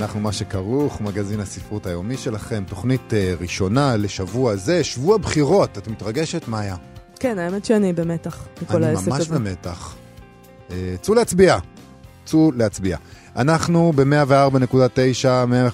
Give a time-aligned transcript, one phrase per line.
[0.00, 5.78] אנחנו מה שכרוך, מגזין הספרות היומי שלכם, תוכנית uh, ראשונה לשבוע זה, שבוע בחירות.
[5.78, 6.76] את מתרגשת, מאיה?
[7.20, 9.10] כן, האמת שאני במתח מכל העסק הזה.
[9.10, 9.94] אני ממש במתח.
[10.68, 11.58] Uh, צאו להצביע.
[12.24, 12.96] צאו להצביע.
[13.36, 15.24] אנחנו ב-104.9,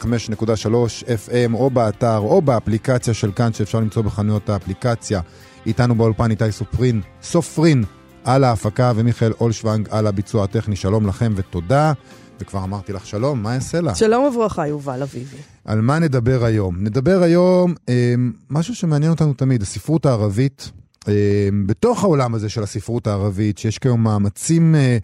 [0.04, 0.66] 105.3
[1.04, 5.20] FM, או באתר, או באפליקציה של כאן, שאפשר למצוא בחנויות האפליקציה.
[5.66, 7.84] איתנו באולפן איתי סופרין, סופרין
[8.24, 10.77] על ההפקה, ומיכאל אולשוונג על הביצוע הטכני.
[10.77, 11.92] שלום לכם ותודה.
[12.40, 13.96] וכבר אמרתי לך שלום, מה אעשה לך?
[13.96, 15.36] שלום וברכה, יובל אביבי.
[15.64, 16.76] על מה נדבר היום?
[16.78, 18.14] נדבר היום אה,
[18.50, 20.70] משהו שמעניין אותנו תמיד, הספרות הערבית.
[21.08, 24.98] אה, בתוך העולם הזה של הספרות הערבית, שיש כיום מאמצים אה,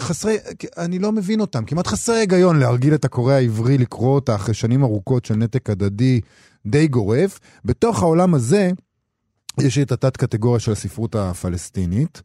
[0.00, 0.36] חסרי,
[0.76, 4.82] אני לא מבין אותם, כמעט חסרי היגיון להרגיל את הקורא העברי לקרוא אותה אחרי שנים
[4.82, 6.20] ארוכות של נתק הדדי
[6.66, 7.40] די גורף.
[7.64, 8.70] בתוך העולם הזה
[9.60, 12.22] יש את התת-קטגוריה של הספרות הפלסטינית.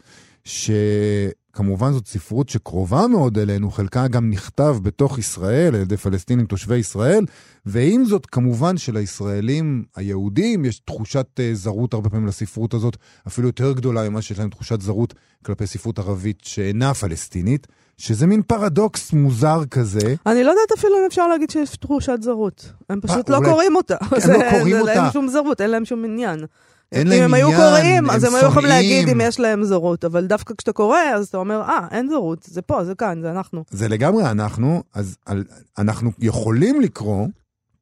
[1.52, 6.78] שכמובן זאת ספרות שקרובה מאוד אלינו, חלקה גם נכתב בתוך ישראל על ידי פלסטינים תושבי
[6.78, 7.26] ישראל,
[7.66, 13.72] ועם זאת כמובן שלישראלים היהודים יש תחושת uh, זרות הרבה פעמים לספרות הזאת, אפילו יותר
[13.74, 15.14] גדולה ממה שיש להם תחושת זרות
[15.46, 17.68] כלפי ספרות ערבית שאינה פלסטינית.
[17.98, 20.16] שזה מין פרדוקס מוזר כזה.
[20.26, 22.72] אני לא יודעת אפילו אם אפשר להגיד שיש תחושת זרות.
[22.90, 23.40] הם פשוט לא.
[23.46, 23.96] קוראים אותה.
[24.02, 24.92] הם לא קוראים אותה.
[24.92, 26.46] אין להם שום זרות, אין להם שום עניין.
[26.92, 29.28] אין להם עניין, אם הם היו קוראים, אז הם היו יכולים להגיד אם שונאים.
[29.28, 32.84] יש להם זרות, אבל דווקא כשאתה קורא, אז אתה אומר, אה, אין זרות, זה פה,
[32.84, 33.64] זה כאן, זה אנחנו.
[33.72, 35.44] זה לגמרי אנחנו, אז על,
[35.78, 37.28] אנחנו יכולים לקרוא,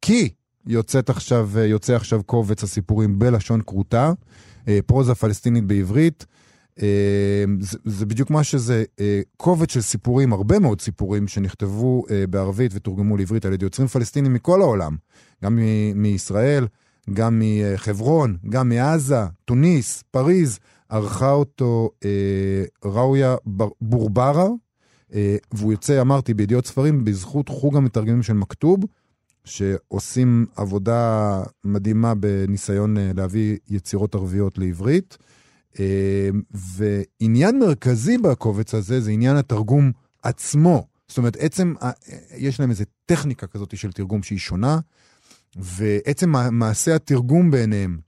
[0.01, 0.29] כי
[0.67, 4.11] יוצאת עכשיו, יוצא עכשיו קובץ הסיפורים בלשון כרותה,
[4.67, 6.25] אה, פרוזה פלסטינית בעברית.
[6.81, 12.71] אה, זה, זה בדיוק מה שזה, אה, קובץ של סיפורים, הרבה מאוד סיפורים שנכתבו בערבית
[12.75, 14.95] ותורגמו לעברית על ידי יוצרים פלסטינים מכל העולם,
[15.43, 15.59] גם
[15.95, 16.67] מישראל,
[17.13, 20.59] גם מחברון, גם מעזה, תוניס, פריז,
[20.89, 24.47] ערכה אותו אה, ראויה בר- בורברה,
[25.13, 28.79] אה, והוא יוצא, אמרתי, בידיעות ספרים, בזכות חוג המתרגמים של מכתוב,
[29.45, 35.17] שעושים עבודה מדהימה בניסיון אה, להביא יצירות ערביות לעברית.
[35.79, 39.91] אה, ועניין מרכזי בקובץ הזה זה עניין התרגום
[40.23, 40.87] עצמו.
[41.07, 41.73] זאת אומרת, עצם,
[42.37, 44.79] יש להם איזו טכניקה כזאת של תרגום שהיא שונה,
[45.55, 47.99] ועצם מע- מעשה התרגום בעיניהם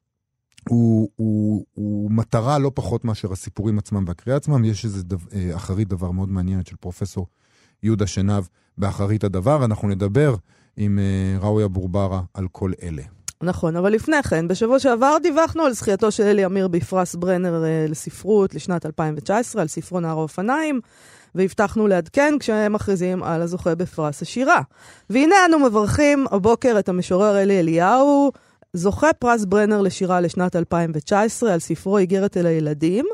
[0.69, 4.65] הוא, הוא, הוא מטרה לא פחות מאשר הסיפורים עצמם והקריאה עצמם.
[4.65, 7.27] יש איזה דו, אה, אחרית דבר מאוד מעניינת של פרופסור
[7.83, 8.43] יהודה שנהב
[8.77, 9.65] באחרית הדבר.
[9.65, 10.35] אנחנו נדבר
[10.77, 13.03] עם אה, ראויה בורברה על כל אלה.
[13.43, 17.85] נכון, אבל לפני כן, בשבוע שעבר דיווחנו על זכייתו של אלי אמיר בפרס ברנר אה,
[17.89, 20.79] לספרות לשנת 2019, על ספרו נער האופניים,
[21.35, 24.61] והבטחנו לעדכן כשהם מכריזים על הזוכה בפרס השירה.
[25.09, 28.31] והנה אנו מברכים הבוקר את המשורר אלי אליהו,
[28.73, 33.05] זוכה פרס ברנר לשירה לשנת 2019 על ספרו איגרת אל הילדים,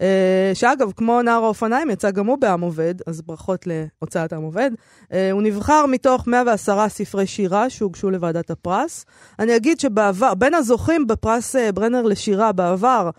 [0.00, 4.70] אה, שאגב, כמו נער האופניים, יצא גם הוא בעם עובד, אז ברכות להוצאת עם עובד.
[5.12, 9.04] אה, הוא נבחר מתוך 110 ספרי שירה שהוגשו לוועדת הפרס.
[9.38, 13.10] אני אגיד שבעבר, בין הזוכים בפרס אה, ברנר לשירה בעבר,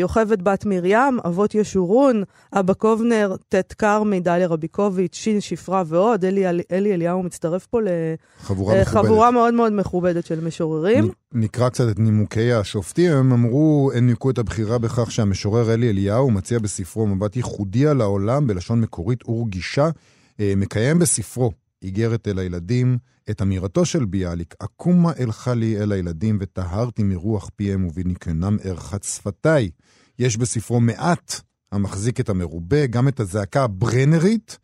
[0.00, 2.22] יוכבד בת מרים, אבות ישורון,
[2.52, 6.24] אבא קובנר, ט' כרמי, דליה רביקוביץ', שין שפרה ועוד.
[6.24, 7.78] אלי, אלי אליהו מצטרף פה
[8.40, 8.86] חבורה מכובדת.
[8.86, 11.10] לחבורה מאוד מאוד מכובדת של משוררים.
[11.32, 16.30] נקרא קצת את נימוקי השופטים, הם אמרו, הם נימקו את הבחירה בכך שהמשורר אלי אליהו
[16.30, 19.90] מציע בספרו מבט ייחודי על העולם בלשון מקורית ורגישה,
[20.40, 22.98] אה, מקיים בספרו איגרת אל הילדים
[23.30, 29.70] את אמירתו של ביאליק, אקומה אלך לי אל הילדים וטהרתי מרוח פיהם ובניקיונם ארחת שפתיי.
[30.18, 31.40] יש בספרו מעט
[31.72, 34.58] המחזיק את המרובה, גם את הזעקה הברנרית,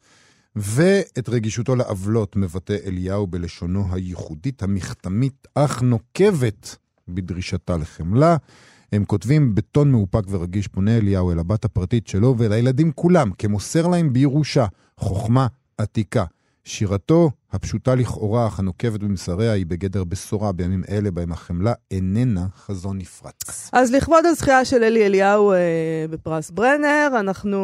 [0.56, 6.76] ואת רגישותו לעוולות מבטא אליהו בלשונו הייחודית, המכתמית, אך נוקבת
[7.08, 8.36] בדרישתה לחמלה.
[8.92, 13.86] הם כותבים בטון מאופק ורגיש, פונה אליהו אל הבת הפרטית שלו ואל הילדים כולם, כמוסר
[13.86, 14.66] להם בירושה,
[14.96, 15.46] חוכמה
[15.78, 16.24] עתיקה.
[16.66, 22.98] שירתו הפשוטה לכאורה, אך הנוקבת במסריה, היא בגדר בשורה בימים אלה בהם החמלה איננה חזון
[22.98, 23.70] נפרץ.
[23.72, 25.56] אז לכבוד הזכייה של אלי אליהו אה,
[26.10, 27.58] בפרס ברנר, אנחנו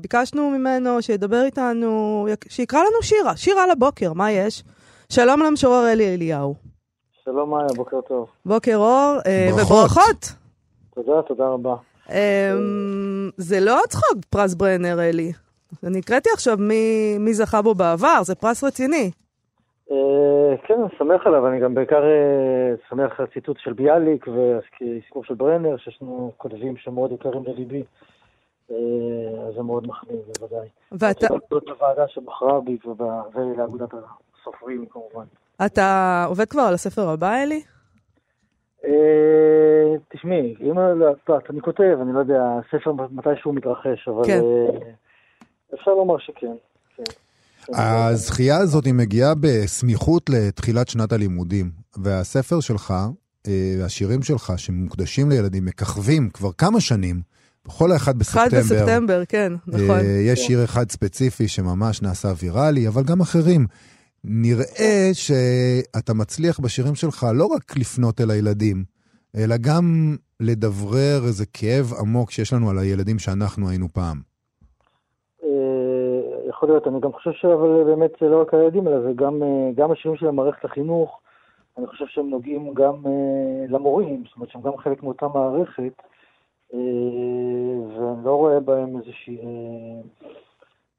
[0.00, 1.88] ביקשנו ממנו שידבר איתנו,
[2.30, 4.64] יק- שיקרא לנו שירה, שירה לבוקר, מה יש?
[5.08, 6.54] שלום למשורר אלי אליהו.
[7.24, 8.26] שלום מאיה, בוקר טוב.
[8.46, 9.76] בוקר אור, אה, ברכות.
[9.76, 10.32] וברכות.
[10.94, 11.74] תודה, תודה רבה.
[12.10, 12.52] אה,
[13.36, 15.32] זה לא צחוק פרס ברנר, אלי.
[15.84, 16.74] אני הקראתי עכשיו מי,
[17.20, 19.10] מי זכה בו בעבר, זה פרס רציני.
[19.90, 25.24] אה, כן, אני שמח עליו, אני גם בעיקר אה, שמח על הציטוט של ביאליק והסיפור
[25.24, 27.82] של ברנר, ששנו כותבים שמאוד יקרים לליבי.
[28.70, 28.76] אה,
[29.48, 30.68] אז זה מאוד מחמיא, בוודאי.
[30.92, 32.78] ואתה להודות לוועדה שבחרה בי
[33.34, 33.88] ולאגודת
[34.40, 35.24] הסופרים כמובן.
[35.66, 37.62] אתה עובד כבר על הספר הבא, אלי?
[40.08, 41.14] תשמעי, אם לא,
[41.50, 44.40] אני כותב, אני לא יודע, הספר מתישהו מתרחש, אבל כן.
[45.74, 46.52] אפשר לומר שכן.
[47.74, 52.94] הזכייה הזאת היא מגיעה בסמיכות לתחילת שנת הלימודים, והספר שלך,
[53.46, 57.20] אה, השירים שלך שמוקדשים לילדים, מככבים כבר כמה שנים,
[57.66, 58.60] בכל האחד 1 בספטמבר.
[58.60, 60.00] בספטמבר, כן, נכון.
[60.00, 63.66] אה, יש שיר אחד ספציפי שממש נעשה ויראלי, אבל גם אחרים.
[64.24, 68.84] נראה שאתה מצליח בשירים שלך לא רק לפנות אל הילדים,
[69.36, 74.35] אלא גם לדברר איזה כאב עמוק שיש לנו על הילדים שאנחנו היינו פעם.
[76.56, 79.70] יכול להיות, אני גם חושב אבל באמת זה לא רק הילדים, אלא זה גם, אה,
[79.74, 81.20] גם השירים של מערכת החינוך,
[81.78, 86.02] אני חושב שהם נוגעים גם אה, למורים, זאת אומרת שהם גם חלק מאותה מערכת,
[86.74, 86.78] אה,
[87.88, 89.38] ואני לא רואה בהם איזושהי...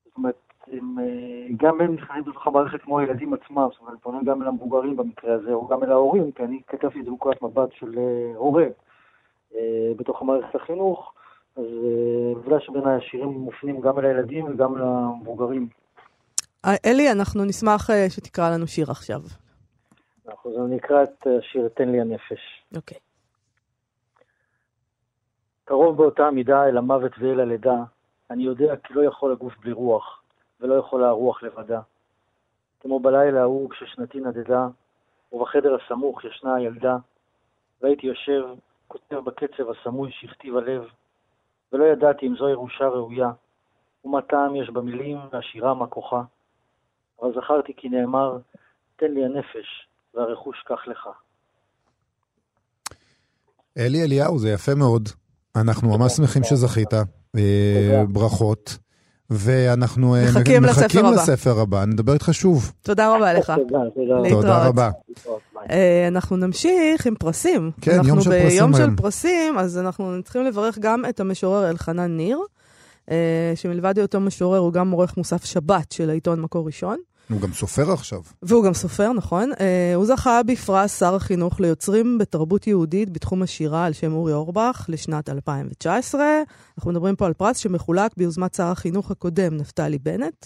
[0.05, 0.35] זאת אומרת,
[0.67, 0.95] הם,
[1.57, 4.97] גם הם נכנסים בתוך המערכת כמו הילדים עצמם, זאת אומרת, אני פונה גם אל המבוגרים
[4.97, 7.99] במקרה הזה, או גם אל ההורים, כי אני כתבתי את זה מנקודת מבט של
[8.35, 8.65] הורה
[9.97, 11.13] בתוך המערכת החינוך.
[11.57, 15.67] אז אה, בוודאי שבעיניי השירים מופנים גם אל הילדים וגם למבוגרים.
[16.65, 19.21] אה, אלי, אנחנו נשמח אה, שתקרא לנו שיר עכשיו.
[20.27, 22.63] אז אני אקרא את השיר "תן לי הנפש".
[22.75, 22.97] אוקיי.
[25.65, 27.77] קרוב באותה מידה אל המוות ואל הלידה,
[28.31, 30.21] אני יודע כי לא יכול הגוף בלי רוח,
[30.61, 31.81] ולא יכולה הרוח לבדה.
[32.79, 34.67] כמו בלילה ההוא כששנתי נדדה,
[35.31, 36.97] ובחדר הסמוך ישנה הילדה,
[37.81, 38.45] והייתי יושב,
[38.87, 40.83] כותב בקצב הסמוי שהכתיב הלב,
[41.73, 43.31] ולא ידעתי אם זו ירושה ראויה,
[44.05, 46.21] ומה טעם יש במילים והשירה מה כוחה.
[47.21, 48.37] אבל זכרתי כי נאמר,
[48.95, 51.09] תן לי הנפש, והרכוש קח לך.
[53.77, 55.09] אלי אליהו, זה יפה מאוד.
[55.55, 56.93] אנחנו ממש שמחים שזכית.
[56.93, 58.05] אה.
[58.09, 58.77] ברכות.
[59.29, 61.15] ואנחנו אה, מחכים לספר מחכים הבא.
[61.15, 62.71] לספר הבא, נדבר איתך שוב.
[62.81, 63.53] תודה רבה לך.
[63.55, 64.19] תודה, תודה.
[64.21, 64.41] להתראות.
[64.41, 64.91] תודה רבה.
[65.69, 67.71] אה, אנחנו נמשיך עם פרסים.
[67.81, 68.89] כן, יום של פרסים אנחנו ביום היום.
[68.89, 72.39] של פרסים, אז אנחנו צריכים לברך גם את המשורר אלחנן ניר,
[73.11, 76.97] אה, שמלבד היותו משורר הוא גם עורך מוסף שבת של העיתון מקור ראשון.
[77.29, 78.21] הוא גם סופר עכשיו.
[78.41, 79.51] והוא גם סופר, נכון?
[79.59, 84.85] אה, הוא זכה בפרס שר החינוך ליוצרים בתרבות יהודית בתחום השירה על שם אורי אורבך
[84.89, 86.21] לשנת 2019.
[86.77, 90.45] אנחנו מדברים פה על פרס שמחולק ביוזמת שר החינוך הקודם, נפתלי בנט,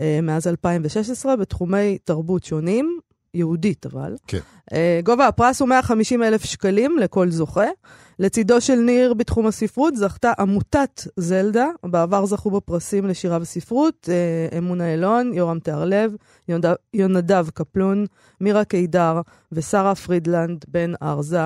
[0.00, 2.98] אה, מאז 2016, בתחומי תרבות שונים,
[3.34, 4.16] יהודית אבל.
[4.26, 4.38] כן.
[4.72, 7.66] אה, גובה הפרס הוא 150 אלף שקלים לכל זוכה.
[8.18, 14.92] לצידו של ניר בתחום הספרות זכתה עמותת זלדה, בעבר זכו בפרסים לשירה וספרות, אה, אמונה
[14.92, 16.12] אילון, יורם תיארלב,
[16.48, 18.06] יונד- יונדב קפלון,
[18.40, 19.20] מירה קידר
[19.52, 21.40] ושרה פרידלנד בן ארזה.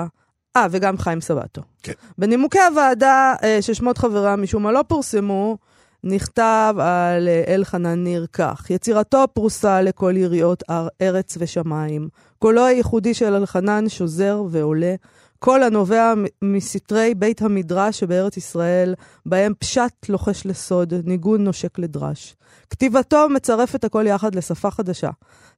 [0.57, 1.63] אה, וגם חיים סבטו.
[1.83, 1.93] כן.
[2.19, 5.59] בנימוקי הוועדה, אה, ששמות חבריה משום מה לא פורסמו,
[6.05, 12.09] נכתב על אה, אלחנן ניר כך: יצירתו פרוסה לכל יריעות אר- ארץ ושמיים.
[12.39, 14.95] קולו הייחודי של אלחנן שוזר ועולה.
[15.39, 18.95] קול הנובע מסתרי בית המדרש שבארץ ישראל,
[19.27, 22.37] בהם פשט לוחש לסוד, ניגון נושק לדרש.
[22.71, 25.11] כתיבתו מצרפת הכל יחד לשפה חדשה.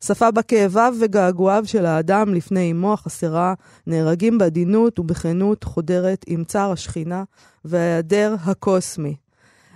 [0.05, 3.55] שפה בה כאביו וגעגועיו של האדם לפני אמו החסרה,
[3.87, 7.25] נהרגים בעדינות ובכנות חודרת עם צער השכינה
[7.65, 9.26] וההיעדר הקוסמי.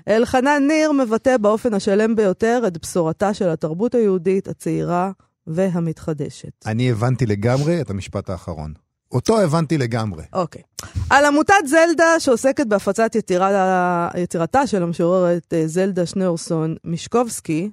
[0.08, 5.10] אלחנן ניר מבטא באופן השלם ביותר את בשורתה של התרבות היהודית הצעירה
[5.46, 6.66] והמתחדשת.
[6.66, 8.72] אני הבנתי לגמרי את המשפט האחרון.
[9.12, 10.24] אותו הבנתי לגמרי.
[10.32, 10.62] אוקיי.
[11.10, 17.70] על עמותת זלדה, שעוסקת בהפצת יצירה, יצירתה של המשוררת אה, זלדה שניאורסון מישקובסקי,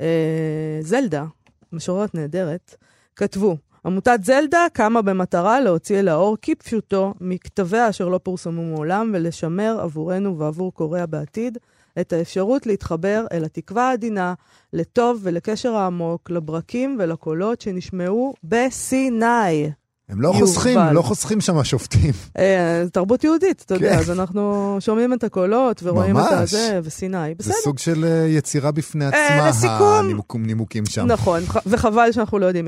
[0.00, 1.24] אה, זלדה,
[1.72, 2.74] משוררת נהדרת,
[3.16, 3.56] כתבו,
[3.86, 10.38] עמותת זלדה קמה במטרה להוציא אל האור כפשוטו מכתביה אשר לא פורסמו מעולם ולשמר עבורנו
[10.38, 11.58] ועבור קוריאה בעתיד
[12.00, 14.34] את האפשרות להתחבר אל התקווה העדינה,
[14.72, 19.70] לטוב ולקשר העמוק, לברקים ולקולות שנשמעו בסיני.
[20.10, 20.32] הם לא.
[20.32, 22.12] חוסכים, לא חוסכים שם השופטים.
[22.38, 23.98] אה, תרבות יהודית, אתה יודע, כן.
[23.98, 26.22] אז אנחנו שומעים את הקולות ורואים את.
[26.30, 27.54] הזה, וסיני, זה בסדר.
[27.62, 31.06] סוג של אה, יצירה בפני אה, עצמה, הנימוקים נימוקים שם.
[31.06, 32.66] נכון, וחבל שאנחנו לא יודעים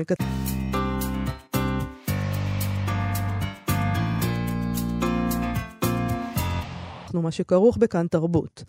[7.13, 8.63] אנחנו, מה שכרוך בכאן תרבות.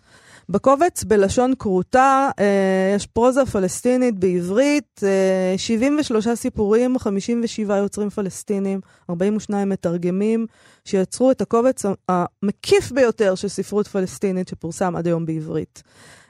[0.49, 9.69] בקובץ בלשון כרותה אה, יש פרוזה פלסטינית בעברית, אה, 73 סיפורים, 57 יוצרים פלסטינים, 42
[9.69, 10.45] מתרגמים,
[10.85, 15.83] שיצרו את הקובץ המקיף ביותר של ספרות פלסטינית שפורסם עד היום בעברית.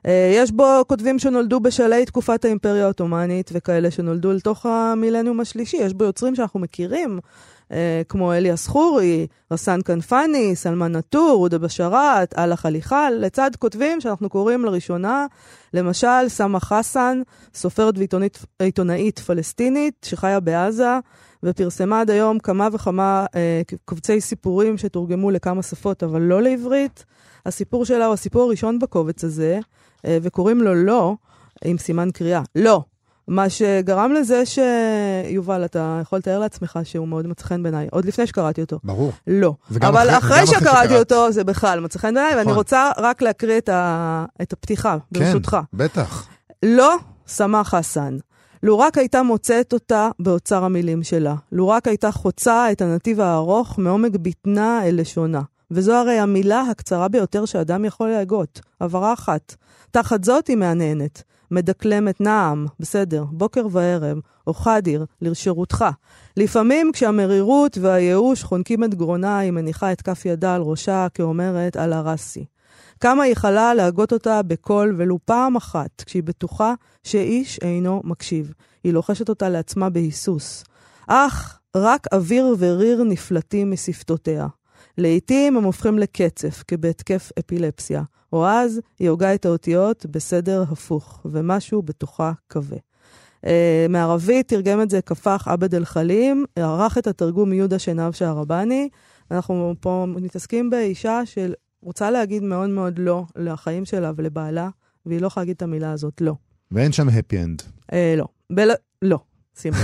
[0.05, 5.77] אה, יש בו כותבים שנולדו בשלהי תקופת האימפריה העות'מאנית וכאלה שנולדו לתוך המילניום השלישי.
[5.77, 7.19] יש בו יוצרים שאנחנו מכירים, אה,
[8.09, 14.65] כמו אליאס חורי, רסאן כנפני, סלמן נטור, עודה בשאראת, אללה חליחל, לצד כותבים שאנחנו קוראים
[14.65, 15.25] לראשונה,
[15.73, 17.21] למשל סאמה חסן,
[17.53, 17.95] סופרת
[18.59, 20.99] ועיתונאית פלסטינית שחיה בעזה.
[21.45, 27.05] ופרסמה עד היום כמה וכמה אה, קובצי סיפורים שתורגמו לכמה שפות, אבל לא לעברית.
[27.45, 29.59] הסיפור שלה הוא הסיפור הראשון בקובץ הזה,
[30.05, 31.15] אה, וקוראים לו לא,
[31.65, 32.41] עם סימן קריאה.
[32.55, 32.83] לא.
[33.27, 38.27] מה שגרם לזה שיובל, אתה יכול לתאר לעצמך שהוא מאוד מצא חן בעיניי, עוד לפני
[38.27, 38.79] שקראתי אותו.
[38.83, 39.11] ברור.
[39.27, 39.53] לא.
[39.81, 40.99] אבל אחרי, אחרי שקראתי שקראת.
[40.99, 42.57] אותו, זה בכלל מצא חן בעיניי, ואני נכון.
[42.57, 44.25] רוצה רק להקריא את, ה...
[44.41, 45.49] את הפתיחה, ברשותך.
[45.51, 46.27] כן, בטח.
[46.63, 46.95] לא,
[47.27, 48.17] שמח חסן.
[48.63, 51.35] לו רק הייתה מוצאת אותה באוצר המילים שלה.
[51.51, 55.41] לו רק הייתה חוצה את הנתיב הארוך מעומק בטנה אל לשונה.
[55.71, 58.61] וזו הרי המילה הקצרה ביותר שאדם יכול להגות.
[58.81, 59.55] הבהרה אחת.
[59.91, 61.23] תחת זאת היא מהנהנת.
[61.51, 65.85] מדקלמת נעם, בסדר, בוקר וערב, או חדיר, לשירותך.
[66.37, 71.93] לפעמים כשהמרירות והייאוש חונקים את גרונה, היא מניחה את כף ידה על ראשה, כאומרת, על
[71.93, 72.45] הרסי.
[72.99, 76.73] כמה היא יכלה להגות אותה בקול ולו פעם אחת, כשהיא בטוחה
[77.03, 78.53] שאיש אינו מקשיב.
[78.83, 80.63] היא לוחשת אותה לעצמה בהיסוס.
[81.07, 84.47] אך רק אוויר וריר נפלטים משפתותיה.
[84.97, 91.81] לעתים הם הופכים לקצף, כבהתקף אפילפסיה, או אז היא הוגה את האותיות בסדר הפוך, ומשהו
[91.81, 92.77] בתוכה כבה.
[93.45, 93.47] Uh,
[93.89, 98.89] מערבית תרגם את זה כפח עבד אל-חלים, ערך את התרגום יהודה שנהב שערבני.
[99.31, 104.69] אנחנו פה מתעסקים באישה שרוצה להגיד מאוד מאוד לא לחיים שלה ולבעלה,
[105.05, 106.33] והיא לא יכולה להגיד את המילה הזאת, לא.
[106.71, 107.61] ואין שם הפי אנד.
[107.61, 108.25] Uh, לא.
[108.51, 108.69] בל...
[109.01, 109.19] לא.
[109.61, 109.77] שימו.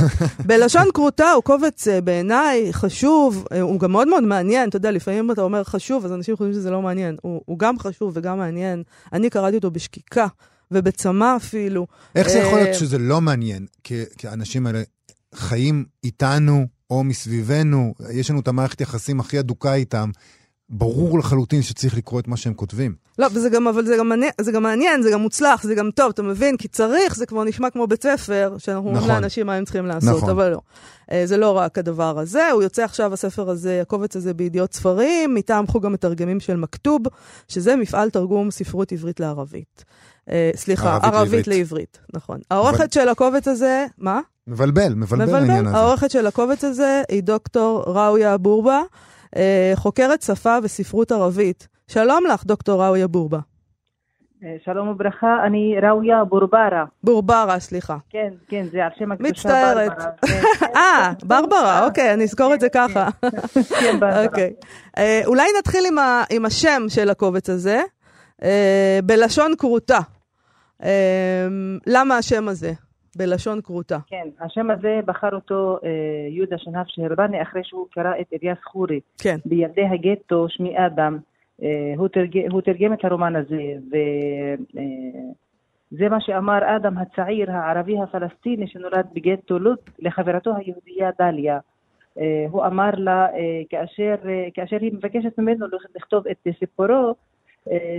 [0.47, 4.91] בלשון כרותה הוא קובץ uh, בעיניי חשוב, uh, הוא גם מאוד מאוד מעניין, אתה יודע,
[4.91, 7.17] לפעמים אתה אומר חשוב, אז אנשים חושבים שזה לא מעניין.
[7.21, 8.83] הוא, הוא גם חשוב וגם מעניין.
[9.13, 10.27] אני קראתי אותו בשקיקה
[10.71, 11.87] ובצמא אפילו.
[12.15, 13.65] איך זה יכול להיות אה, שזה לא מעניין?
[13.83, 14.81] כי, כי האנשים האלה
[15.35, 20.09] חיים איתנו או מסביבנו, יש לנו את המערכת יחסים הכי אדוקה איתם.
[20.71, 22.95] ברור לחלוטין שצריך לקרוא את מה שהם כותבים.
[23.19, 25.89] לא, וזה גם, אבל זה גם, מעניין, זה גם מעניין, זה גם מוצלח, זה גם
[25.95, 26.57] טוב, אתה מבין?
[26.57, 29.09] כי צריך, זה כבר נשמע כמו בית ספר, שאנחנו אומרים נכון.
[29.09, 30.29] לאנשים מה הם צריכים לעשות, נכון.
[30.29, 30.59] אבל לא.
[31.11, 35.35] אה, זה לא רק הדבר הזה, הוא יוצא עכשיו, הספר הזה, הקובץ הזה בידיעות ספרים,
[35.35, 37.01] מטעם חוג המתרגמים של מכתוב,
[37.47, 39.85] שזה מפעל תרגום ספרות עברית לערבית.
[40.29, 42.39] אה, סליחה, ערבית, ערבית לעברית, נכון.
[42.51, 42.93] העורכת.
[42.93, 44.19] של הקובץ הזה, מה?
[44.47, 45.77] מבלבל, מבלבל העניין הזה.
[45.77, 48.81] העורכת של הקובץ הזה היא דוקטור ראויה בורבה.
[49.35, 51.67] אה, חוקרת שפה וספרות ערבית.
[51.87, 53.39] שלום לך, דוקטור ראויה בורבה.
[54.43, 56.85] אה, שלום וברכה, אני ראויה בורברה.
[57.03, 57.97] בורברה, סליחה.
[58.09, 59.91] כן, כן, זה על שם הקדושה מצטערת.
[60.75, 63.07] אה, ברברה, אוקיי, אני אזכור את זה כן, ככה.
[63.81, 64.25] כן, ברברה.
[64.25, 64.53] אוקיי.
[64.97, 65.85] אה, אולי נתחיל
[66.29, 67.81] עם השם של הקובץ הזה,
[69.03, 69.99] בלשון כרותה.
[71.87, 72.73] למה השם הזה?
[73.15, 73.97] בלשון כרותה.
[74.07, 75.89] כן, השם הזה בחר אותו אה,
[76.29, 78.99] יהודה שנהב שהרבני אחרי שהוא קרא את אליאס חורי.
[79.17, 79.37] כן.
[79.45, 81.17] בילדי הגטו, שמי אדם.
[81.63, 87.99] אה, הוא, תרג, הוא תרגם את הרומן הזה, וזה אה, מה שאמר אדם הצעיר הערבי
[87.99, 91.59] הפלסטיני שנולד בגטו לוד לחברתו היהודייה דליה.
[92.19, 95.65] אה, הוא אמר לה, אה, כאשר, אה, כאשר היא מבקשת ממנו
[95.95, 97.15] לכתוב את סיפורו,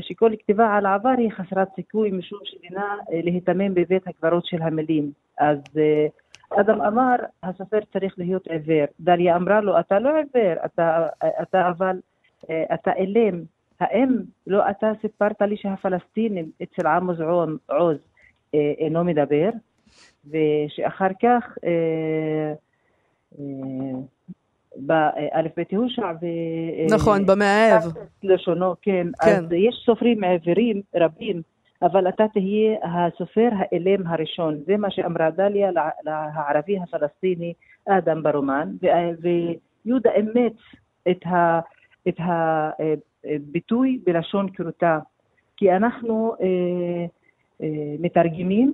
[0.01, 5.13] שכל כתיבה על העבר היא חסרת סיכוי משום שדינה אה, להיתמם בבית הקברות של המילים.
[5.39, 6.07] אז אה,
[6.61, 8.85] אדם אמר, הסופר צריך להיות עיוור.
[9.01, 11.09] דליה אמרה לו, אתה לא עיוור, אתה,
[11.43, 12.01] אתה אבל,
[12.75, 13.43] אתה אילם.
[13.81, 14.09] האם
[14.47, 17.19] לא אתה סיפרת לי שהפלסטינים אצל עמוס
[17.67, 17.99] עוז
[18.55, 19.51] אינו מדבר?
[20.27, 21.59] ושאחר כך
[24.77, 26.13] באלף בית יהושע.
[26.23, 26.27] ו...
[26.95, 27.83] נכון, במאהב.
[28.23, 29.07] לשונו, כן.
[29.23, 29.31] כן.
[29.31, 31.43] אז יש סופרים עברים רבים,
[31.83, 34.59] אבל אתה תהיה הסופר האלם הראשון.
[34.67, 35.71] זה מה שאמרה דליה
[36.05, 37.53] לערבי הפלסטיני
[37.89, 38.69] אדם ברומן,
[39.23, 40.57] ויהודה אימץ
[41.11, 41.61] את, ה...
[42.09, 42.17] את
[43.25, 44.99] הביטוי בלשון כרותה,
[45.57, 46.47] כי אנחנו אה,
[47.63, 48.73] אה, מתרגמים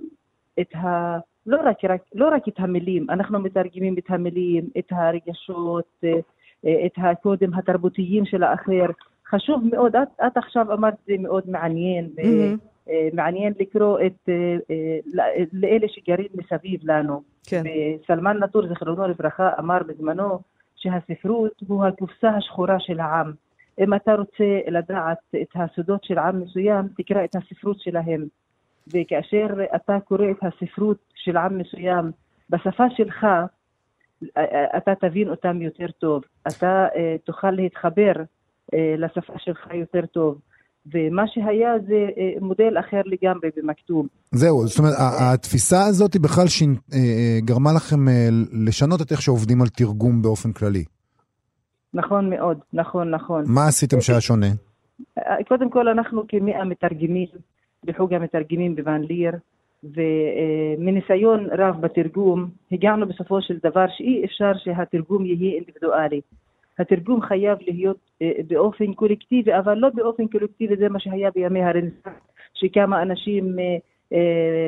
[0.59, 1.17] את ה...
[1.49, 6.91] לא רק, רק, לא רק את המילים, אנחנו מתרגמים את המילים, את הרגשות, אה, את
[6.97, 8.85] הקודים התרבותיים של האחר.
[9.29, 12.91] חשוב מאוד, את, את עכשיו אמרת זה מאוד מעניין, mm-hmm.
[13.13, 14.57] מעניין לקרוא את, אה,
[15.53, 17.21] לאלה שגרים מסביב לנו.
[17.47, 17.63] כן.
[18.03, 20.39] וסלמן נטור, זיכרונו לברכה, אמר בזמנו
[20.75, 23.31] שהספרות הוא הקופסה השחורה של העם.
[23.79, 28.25] אם אתה רוצה לדעת את הסודות של עם מסוים, תקרא את הספרות שלהם.
[28.93, 30.97] וכאשר אתה קורא את הספרות
[31.29, 32.11] של עם מסוים
[32.49, 33.25] בשפה שלך,
[34.77, 36.23] אתה תבין אותם יותר טוב.
[36.47, 36.87] אתה
[37.23, 38.13] תוכל להתחבר
[38.73, 40.39] לשפה שלך יותר טוב.
[40.93, 42.07] ומה שהיה זה
[42.41, 44.07] מודל אחר לגמרי במכתוב.
[44.31, 46.75] זהו, זאת אומרת, התפיסה הזאת היא בכלל שין,
[47.39, 47.99] גרמה לכם
[48.67, 50.83] לשנות את איך שעובדים על תרגום באופן כללי.
[51.93, 53.43] נכון מאוד, נכון, נכון.
[53.47, 54.47] מה עשיתם שהיה שונה?
[55.47, 57.27] קודם כל, אנחנו כמאה מתרגמים
[57.85, 59.31] בחוג המתרגמים בוואן ליר,
[59.83, 66.21] ומניסיון רב בתרגום, הגענו בסופו של דבר שאי אפשר שהתרגום יהיה אינדיבידואלי.
[66.79, 67.97] התרגום חייב להיות
[68.47, 72.15] באופן קולקטיבי, אבל לא באופן קולקטיבי, זה מה שהיה בימי הרנסאנס,
[72.53, 73.55] שכמה אנשים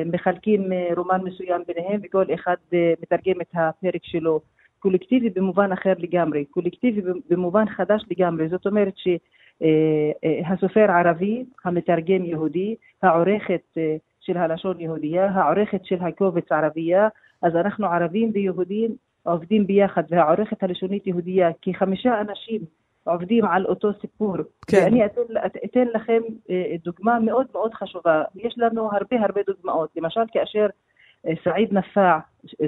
[0.06, 0.62] מחלקים
[0.96, 2.56] רומן מסוים ביניהם, וכל אחד
[3.02, 4.40] מתרגם את הפרק שלו.
[4.78, 7.00] קולקטיבי במובן אחר לגמרי, קולקטיבי
[7.30, 13.78] במובן חדש לגמרי, זאת אומרת שהסופר ערבי, המתרגם יהודי, העורכת
[14.22, 17.08] של הלשון יהודייה, העורכת של הקובץ ערבייה,
[17.42, 18.90] אז אנחנו ערבים ויהודים
[19.22, 22.60] עובדים ביחד, והעורכת הלשונית יהודייה, כחמישה אנשים
[23.04, 24.36] עובדים על אותו סיפור.
[24.66, 24.80] כן.
[24.84, 25.20] ואני אתן,
[25.64, 26.20] אתן לכם
[26.84, 28.22] דוגמה מאוד מאוד חשובה.
[28.34, 29.90] יש לנו הרבה הרבה דוגמאות.
[29.96, 30.66] למשל, כאשר
[31.44, 32.18] סעיד נפאע,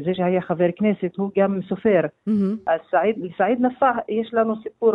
[0.04, 2.00] זה שהיה חבר כנסת, הוא גם סופר.
[2.28, 2.32] Mm-hmm.
[2.66, 4.92] אז סעיד, סעיד נפאע, יש לנו סיפור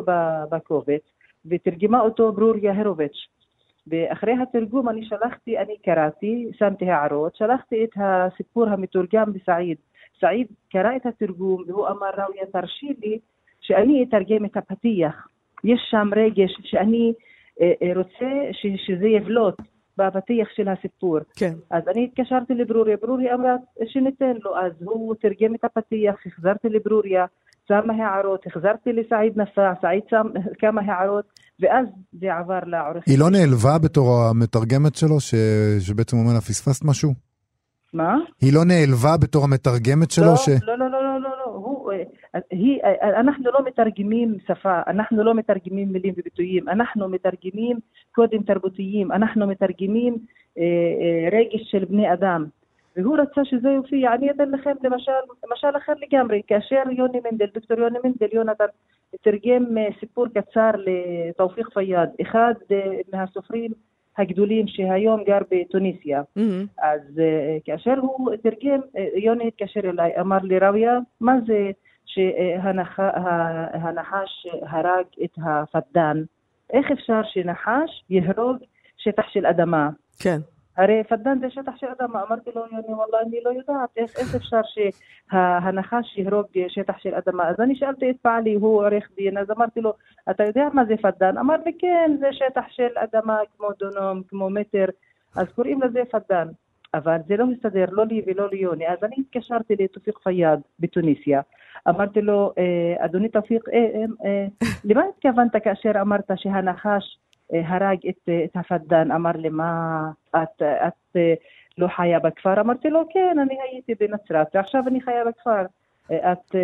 [0.51, 1.01] בקובץ,
[1.45, 3.27] ותרגמה אותו ברוריה הרוביץ'.
[3.87, 9.77] ואחרי התרגום אני שלחתי, אני קראתי, שמתי הערות, שלחתי את הסיפור המתורגם לסעיד.
[10.21, 13.19] סעיד קרא את התרגום והוא אמר, ראויה, תרשי לי
[13.61, 15.27] שאני אתרגם את הפתיח.
[15.63, 17.13] יש שם רגש שאני
[17.95, 18.29] רוצה
[18.85, 19.55] שזה יבלוט.
[19.99, 21.17] בפתיח של הסיפור.
[21.35, 21.53] כן.
[21.71, 23.55] אז אני התקשרתי לברוריה, ברוריה אמרה
[23.87, 27.25] שניתן לו, אז הוא תרגם את הפתיח, החזרתי לברוריה,
[27.69, 30.27] שמה הערות, החזרתי לסעיד נפאע, סעיד שם
[30.59, 31.25] כמה הערות,
[31.59, 31.85] ואז
[32.21, 33.03] זה עבר לעורך.
[33.07, 35.35] היא לא נעלבה בתור המתרגמת שלו, ש...
[35.79, 37.13] שבעצם אומר לה פספסת משהו?
[37.93, 38.17] מה?
[38.41, 40.25] היא לא נעלבה בתור המתרגמת שלו?
[40.25, 40.49] לא, ש...
[40.49, 41.91] לא, לא, לא, לא, לא, לא, הוא,
[42.51, 42.79] היא,
[43.19, 47.77] אנחנו לא מתרגמים שפה, אנחנו לא מתרגמים מילים וביטויים, אנחנו מתרגמים
[48.11, 50.17] קודים תרבותיים, אנחנו מתרגמים
[50.57, 52.45] אה, אה, רגש של בני אדם.
[53.03, 55.11] והוא רצה שזה יופיע, אני אתן לכם למשל,
[55.47, 58.65] למשל אחר לגמרי, כאשר יוני מנדל, דוקטור יוני מנדל, יונתן,
[59.21, 59.65] תרגם
[59.99, 62.53] סיפור קצר לתאופיק פיאד, אחד
[63.13, 63.71] מהסופרים
[64.17, 66.21] הגדולים שהיום גר בתוניסיה.
[66.21, 66.81] Mm-hmm.
[66.81, 68.79] אז uh, כאשר הוא תרגם,
[69.15, 71.71] יוני התקשר אליי, אמר לי, ראויה, מה זה
[72.05, 73.27] שהנחש
[74.61, 76.23] הרג את הפדן?
[76.73, 78.57] איך אפשר שנחש יהרוג
[78.97, 79.89] שטח של אדמה?
[80.19, 80.39] כן.
[80.79, 82.23] הרי פדן זה שטח של אדמה.
[82.27, 87.49] אמרתי לו, יוני, וואלה, אני לא יודעת איך, איך אפשר שהנחש יהרוג שטח של אדמה.
[87.49, 89.93] אז אני שאלתי את בעלי, הוא עורך דין, אז אמרתי לו,
[90.29, 91.37] אתה יודע מה זה פדן?
[91.37, 94.85] אמר לי, כן, זה שטח של אדמה כמו דונום, כמו מטר,
[95.35, 96.47] אז קוראים לזה פדן.
[96.93, 98.87] אבל זה לא מסתדר, לא לי ולא ליוני.
[98.87, 101.41] אז אני התקשרתי לתופיק פיאד בתוניסיה.
[101.89, 102.53] אמרתי לו,
[102.97, 104.45] אדוני תופיק, אה, אה,
[104.83, 107.19] למה התכוונת כאשר אמרת שהנחש
[107.53, 110.01] הרג את, את הפדן, אמר לי, מה,
[110.35, 111.17] את, את
[111.77, 112.61] לא חיה בכפר?
[112.61, 115.65] אמרתי לו, כן, אני הייתי בנצרת, ועכשיו אני חיה בכפר.
[116.11, 116.55] את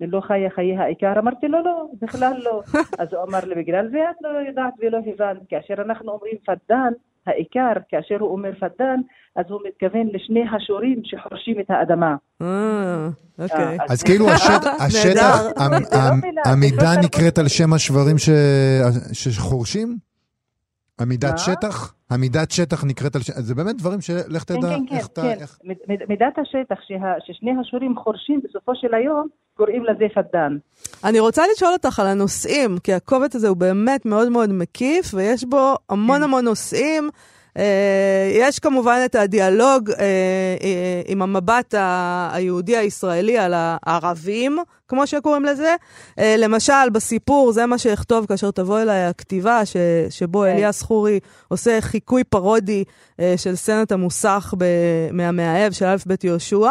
[0.00, 1.18] לא חיה חיי העיקר?
[1.18, 2.62] אמרתי לו, לא, בכלל לא.
[2.98, 5.42] אז הוא אמר לי, בגלל זה את לא יודעת ולא הבנת.
[5.48, 6.92] כאשר אנחנו אומרים פדן,
[7.26, 9.00] העיקר, כאשר הוא אומר פדן,
[9.36, 12.16] אז הוא מתכוון לשני השורים שחורשים את האדמה.
[13.38, 13.78] אוקיי.
[13.88, 14.26] אז כאילו
[14.86, 15.40] השטח,
[16.50, 18.16] המידה נקראת על שם השברים
[19.12, 19.96] שחורשים?
[21.00, 21.94] עמידת שטח?
[22.10, 23.30] עמידת שטח נקראת על ש...
[23.30, 25.22] זה באמת דברים שלך תדע כן, כן, איך אתה...
[25.22, 25.94] כן, כן.
[26.08, 26.76] מידת השטח
[27.26, 30.56] ששני השורים חורשים בסופו של היום, קוראים לזה פדן.
[31.04, 35.44] אני רוצה לשאול אותך על הנושאים, כי הקובץ הזה הוא באמת מאוד מאוד מקיף, ויש
[35.44, 37.10] בו המון המון נושאים.
[38.32, 39.90] יש כמובן את הדיאלוג
[41.06, 41.74] עם המבט
[42.32, 45.74] היהודי הישראלי על הערבים, כמו שקוראים לזה.
[46.18, 49.62] למשל, בסיפור, זה מה שאכתוב כאשר תבוא אליי הכתיבה,
[50.10, 52.84] שבו אליאס חורי עושה חיקוי פרודי
[53.36, 54.54] של סצנת המוסך
[55.12, 56.70] מהמאהב של א' ב' יהושע.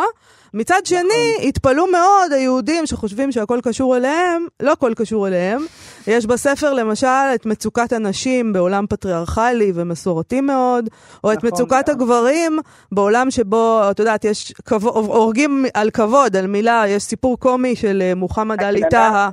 [0.53, 5.65] מצד שני, התפלאו מאוד היהודים שחושבים שהכל קשור אליהם, לא הכל קשור אליהם.
[6.07, 10.89] יש בספר למשל את מצוקת הנשים בעולם פטריארכלי ומסורתי מאוד,
[11.23, 12.59] או את מצוקת הגברים
[12.91, 18.63] בעולם שבו, את יודעת, יש, הורגים על כבוד, על מילה, יש סיפור קומי של מוחמד
[18.63, 19.29] עלי טהא.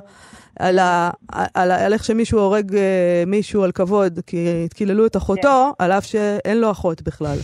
[0.59, 1.09] על, ה,
[1.53, 2.75] על, על איך שמישהו הורג
[3.27, 7.37] מישהו על כבוד, כי התקיללו את אחותו, על אף שאין לו אחות בכלל.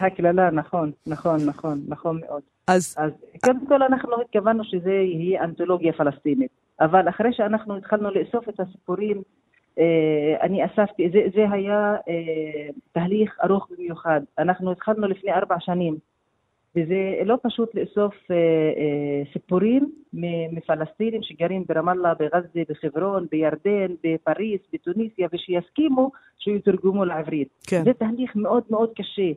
[0.00, 2.42] הקללה, נכון, נכון, נכון, נכון מאוד.
[2.68, 2.94] אז...
[2.98, 3.10] אז
[3.44, 9.22] קודם כל אנחנו התכוונו שזה יהיה אנתולוגיה פלסטינית, אבל אחרי שאנחנו התחלנו לאסוף את הסיפורים
[10.40, 11.96] אני אספתי, זה, זה היה
[12.92, 14.20] תהליך ארוך במיוחד.
[14.38, 15.96] אנחנו התחלנו לפני ארבע שנים.
[16.76, 19.92] וזה לא פשוט לאסוף אה, אה, סיפורים
[20.52, 27.48] מפלסטינים שגרים ברמאללה, בעזה, בחברון, בירדן, בפריס, בתוניסיה, ושיסכימו שיתורגמו לעברית.
[27.66, 27.84] כן.
[27.84, 29.32] זה תהליך מאוד מאוד קשה.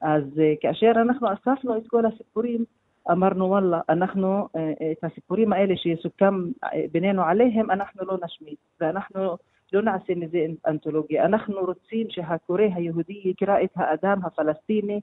[0.00, 2.64] אז אה, כאשר אנחנו אספנו את כל הסיפורים,
[3.12, 9.36] אמרנו וואלה, אנחנו, אה, את הסיפורים האלה שיסוכם אה, בינינו עליהם, אנחנו לא נשמיט, ואנחנו
[9.72, 11.24] לא נעשה מזה אנתולוגיה.
[11.24, 15.00] אנחנו רוצים שהקורא היהודי יקרא את האדם הפלסטיני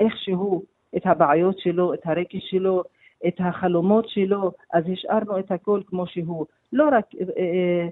[0.00, 0.62] איך שהוא.
[0.96, 2.82] את הבעיות שלו, את הרגש שלו,
[3.26, 6.46] את החלומות שלו, אז השארנו את הכל כמו שהוא.
[6.72, 7.88] לא רק אה, אה, אה,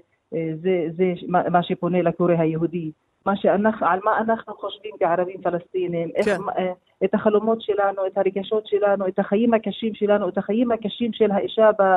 [0.61, 2.91] זה, זה מה שפונה לקורא היהודי,
[3.25, 6.31] מה שאנחנו, על מה אנחנו חושבים כערבים פלסטינים, כן.
[6.57, 6.71] איך,
[7.03, 11.69] את החלומות שלנו, את הרגשות שלנו, את החיים הקשים שלנו, את החיים הקשים של האישה
[11.79, 11.95] ב,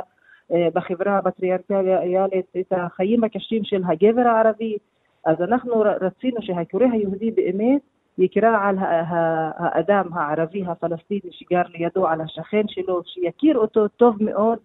[0.74, 4.77] בחברה הפטריארכלית, את החיים הקשים של הגבר הערבי.
[5.24, 7.81] אז אנחנו רצינו שהקורא היהודי באמת
[8.18, 14.59] יקרא על האדם הערבי הפלסטיני שגר לידו, על השכן שלו, שיכיר אותו טוב מאוד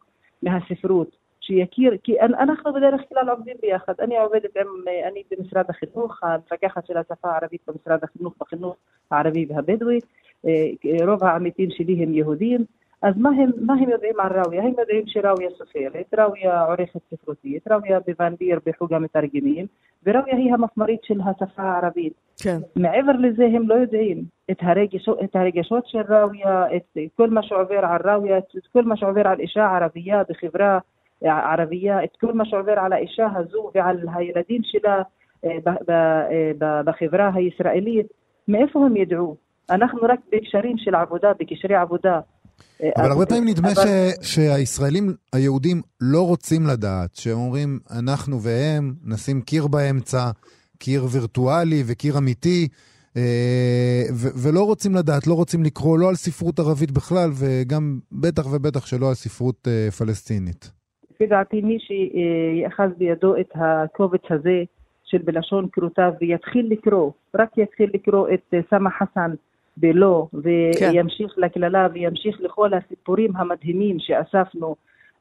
[0.43, 4.67] מהספרות, שיכיר, כי אנחנו בדרך כלל עובדים ביחד, אני עובדת עם,
[5.11, 8.75] אני במשרד החינוך, המפקחת של השפה הערבית במשרד החינוך, בחינוך
[9.11, 9.99] הערבי והבדואי,
[10.45, 12.65] אה, רוב העמיתים שלי הם יהודים,
[13.03, 14.63] אז מה הם, מה הם יודעים על ראויה?
[14.63, 19.65] הם יודעים שראויה סופרת, ראויה עורכת ספרותית, ראויה בוואנדיר בחוג המתרגמים,
[20.05, 22.13] וראויה היא המפמרית של השפה הערבית.
[22.43, 22.57] כן.
[22.75, 27.85] מעבר לזה הם לא יודעים את, הרגש, את הרגשות של ראויה, את כל מה שעובר
[27.85, 30.79] על ראויה, את כל מה שעובר על אישה ערבייה בחברה
[32.03, 35.01] את כל מה שעובר על האישה הזו ועל הילדים שלה
[36.85, 38.07] בחברה הישראלית,
[38.47, 39.35] מאיפה הם ידעו?
[39.69, 42.19] אנחנו רק בקשרים של עבודה, בקשרי עבודה.
[42.97, 43.87] אבל הרבה פעמים נדמה ש,
[44.21, 50.31] שהישראלים היהודים לא רוצים לדעת, שהם אומרים, אנחנו והם נשים קיר באמצע,
[50.77, 52.67] קיר וירטואלי וקיר אמיתי,
[53.17, 58.45] אה, ו- ולא רוצים לדעת, לא רוצים לקרוא לא על ספרות ערבית בכלל, וגם בטח
[58.51, 60.71] ובטח שלא על ספרות אה, פלסטינית.
[61.13, 64.63] לפי דעתי, מי שיאחז בידו את הקובץ הזה
[65.03, 69.31] של בלשון כרותיו ויתחיל לקרוא, רק יתחיל לקרוא את אה, סמא חסן,
[69.77, 70.37] בלא, כן.
[70.91, 71.41] וימשיך כן.
[71.41, 74.75] לקללה וימשיך לכל הסיפורים המדהימים שאספנו,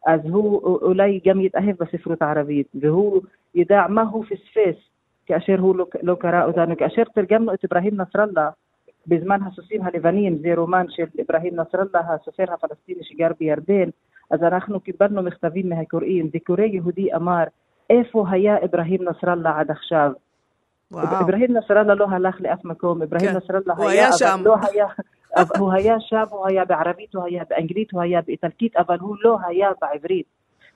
[0.06, 3.22] אז הוא אולי גם יתאהב בספרות הערבית, והוא
[3.54, 4.76] ידע מה הוא פספס
[5.26, 6.76] כאשר הוא לא, לא קרא אותנו.
[6.76, 8.50] כאשר תרגמנו את אברהים נסראללה
[9.06, 13.88] בזמן הסוסים הלבנים, זה רומן של אברהים נסראללה, הסופר הפלסטיני שגר בירדן,
[14.32, 17.44] אז אנחנו קיבלנו מכתבים מהקוראים, וקורא יהודי אמר,
[17.90, 20.12] איפה היה אברהים נסראללה עד עכשיו?
[20.94, 23.36] אברהים נסראללה לא הלך לאף מקום, אברהים כן.
[23.36, 24.38] נסראללה היה, היה שם.
[24.40, 24.86] אבל לא היה,
[25.58, 29.38] הוא היה שם, הוא היה בערבית, הוא היה באנגלית, הוא היה באיטלקית, אבל הוא לא
[29.46, 30.26] היה בעברית.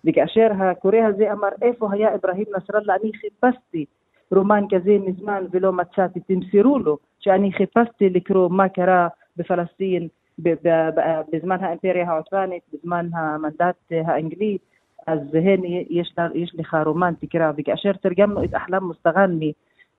[0.05, 3.85] וכאשר הקורא הזה אמר, איפה היה אברהים נסראללה, אני חיפשתי
[4.33, 12.11] רומן כזה מזמן ולא מצאתי, תמסרו לו שאני חיפשתי לקרוא מה קרה בפלסטין בזמן האימפריה
[12.11, 14.59] העות'מאנית, בזמן המנדט האנגלי,
[15.07, 19.53] אז הנה יש, יש לך רומן תקרא, וכאשר תרגמנו את אחלם מוסטגני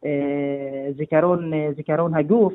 [0.06, 2.54] אה, זיכרון, אה, זיכרון הגוף,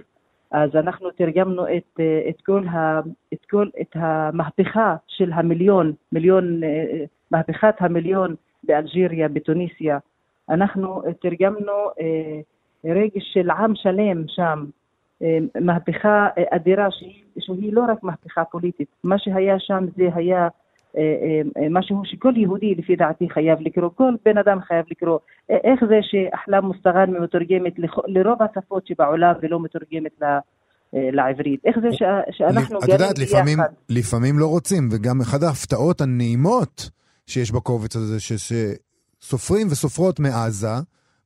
[0.50, 3.00] אז אנחנו תרגמנו את, אה, את, כל ה,
[3.32, 6.60] את כל, את המהפכה של המיליון, מיליון,
[7.30, 9.98] מהפכת המיליון באלג'יריה, בתוניסיה.
[10.50, 11.72] אנחנו תרגמנו
[12.84, 14.64] רגש של עם שלם שם,
[15.60, 20.48] מהפכה אדירה שהיא, שהיא לא רק מהפכה פוליטית, מה שהיה שם זה היה
[20.96, 21.02] אה,
[21.62, 25.18] אה, משהו שכל יהודי לפי דעתי חייב לקרוא, כל בן אדם חייב לקרוא.
[25.50, 27.72] אה, איך זה שאחלם מוסתגן מתורגמת
[28.06, 30.24] לרוב השפות שבעולם ולא מתורגמת ל...
[31.12, 31.60] לעברית.
[31.64, 32.02] איך זה ש...
[32.30, 32.78] שאנחנו?
[32.78, 33.58] את יודעת, לפעמים,
[33.88, 36.90] לפעמים לא רוצים, וגם אחת ההפתעות הנעימות
[37.26, 40.76] שיש בקובץ הזה, שסופרים וסופרות מעזה,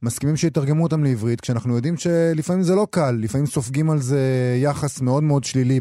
[0.06, 4.20] מסכימים שיתרגמו אותם לעברית, כשאנחנו יודעים שלפעמים זה לא קל, לפעמים סופגים על זה
[4.62, 5.80] יחס מאוד מאוד שלילי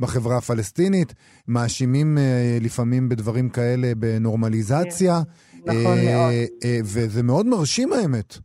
[0.00, 1.14] בחברה הפלסטינית,
[1.48, 5.20] מאשימים אה, לפעמים בדברים כאלה בנורמליזציה.
[5.52, 6.32] כן, נכון אה, מאוד.
[6.64, 8.38] אה, וזה מאוד מרשים האמת.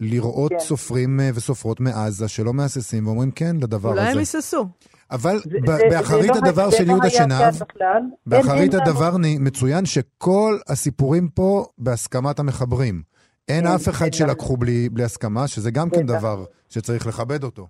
[0.00, 0.58] לראות כן.
[0.60, 4.08] סופרים וסופרות מעזה שלא מהססים ואומרים כן לדבר אולי הזה.
[4.08, 4.66] אולי הם היססו.
[5.10, 5.58] אבל זה,
[5.90, 7.54] באחרית זה לא הדבר של יהודה שנהב,
[8.26, 13.02] באחרית הדבר מצוין שכל הסיפורים פה בהסכמת המחברים.
[13.48, 17.66] אין אף אחד שלקחו בלי, בלי הסכמה, שזה גם כן דבר שצריך לכבד אותו.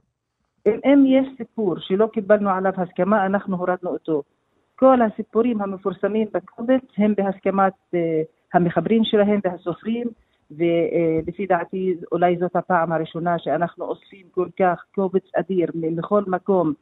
[0.66, 4.22] אם, אם יש סיפור שלא קיבלנו עליו הסכמה, אנחנו הורדנו אותו.
[4.74, 7.98] כל הסיפורים המפורסמים בקובץ הם בהסכמת uh,
[8.54, 10.06] המחברים שלהם והסופרים,
[10.50, 16.72] ולפי uh, דעתי אולי זאת הפעם הראשונה שאנחנו אוספים כל כך קובץ אדיר מכל מקום,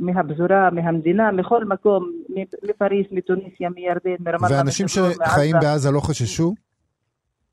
[0.00, 2.12] מהפזורה, מהמדינה, מכל מקום,
[2.62, 4.50] מפריס, מתוניסיה, מירדן, מרמת...
[4.50, 6.54] ואנשים שחיים בעזה לא חששו?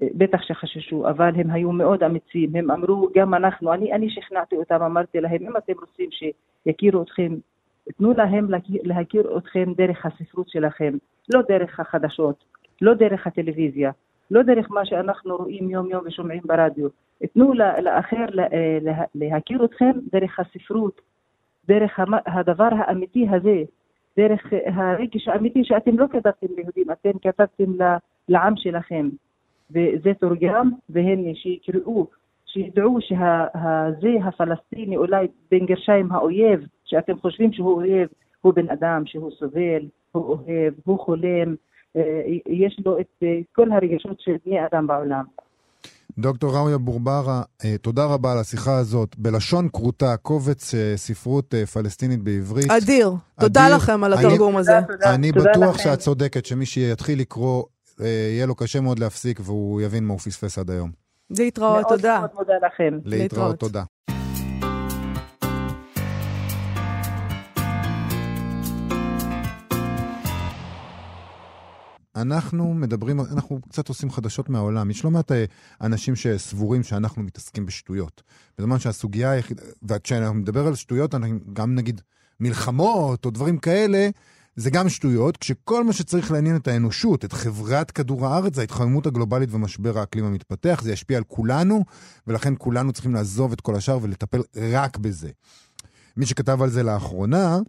[0.01, 4.81] בטח שחששו, אבל הם היו מאוד אמיצים, הם אמרו, גם אנחנו, אני, אני שכנעתי אותם,
[4.81, 7.35] אמרתי להם, אם אתם רוצים שיכירו אתכם,
[7.97, 8.47] תנו להם
[8.83, 10.93] להכיר, אתכם דרך הספרות שלכם,
[11.33, 12.43] לא דרך החדשות,
[12.81, 13.91] לא דרך הטלוויזיה,
[14.31, 16.87] לא דרך מה שאנחנו רואים יום-יום ושומעים ברדיו.
[17.33, 18.25] תנו לאחר
[19.15, 21.01] להכיר אתכם דרך הספרות,
[21.67, 23.63] דרך הדבר האמיתי הזה,
[24.17, 27.71] דרך הרגש האמיתי שאתם לא כתבתם ליהודים, אתם כתבתם
[28.29, 29.09] לעם שלכם.
[29.71, 32.07] וזה תורגם, והנה שיקראו,
[32.45, 38.07] שידעו שזה הפלסטיני, אולי בין גרשיים האויב, שאתם חושבים שהוא אויב,
[38.41, 41.55] הוא בן אדם שהוא סובל, הוא אוהב, הוא חולם,
[41.95, 42.01] אה,
[42.47, 45.23] יש לו את אה, כל הרגשות של בני אדם בעולם.
[46.17, 49.15] דוקטור ראויה בורברה, אה, תודה רבה על השיחה הזאת.
[49.17, 52.71] בלשון כרותה, קובץ ספרות פלסטינית בעברית.
[52.71, 53.09] אדיר.
[53.39, 53.75] תודה אדיר.
[53.75, 54.79] לכם על התרגום אני, הזה.
[54.81, 55.15] תודה, תודה.
[55.15, 55.83] אני תודה בטוח לכם.
[55.83, 57.63] שאת צודקת, שמי שיתחיל לקרוא,
[57.99, 60.91] יהיה לו קשה מאוד להפסיק והוא יבין מה הוא פספס עד היום.
[61.29, 62.19] להתראות, תודה.
[62.19, 62.99] מאוד מאוד מודה לכם.
[63.05, 63.83] להתראות, תודה.
[72.15, 74.89] אנחנו מדברים, אנחנו קצת עושים חדשות מהעולם.
[74.89, 75.45] יש לא מעט אה,
[75.81, 78.23] אנשים שסבורים שאנחנו מתעסקים בשטויות.
[78.57, 82.01] בזמן שהסוגיה היחידה, וכשאנחנו מדבר על שטויות, אנחנו גם נגיד
[82.39, 84.09] מלחמות או דברים כאלה,
[84.55, 89.05] זה גם שטויות, כשכל מה שצריך לעניין את האנושות, את חברת כדור הארץ, זה ההתחממות
[89.05, 91.83] הגלובלית ומשבר האקלים המתפתח, זה ישפיע על כולנו,
[92.27, 94.41] ולכן כולנו צריכים לעזוב את כל השאר ולטפל
[94.71, 95.29] רק בזה.
[96.17, 97.59] מי שכתב על זה לאחרונה,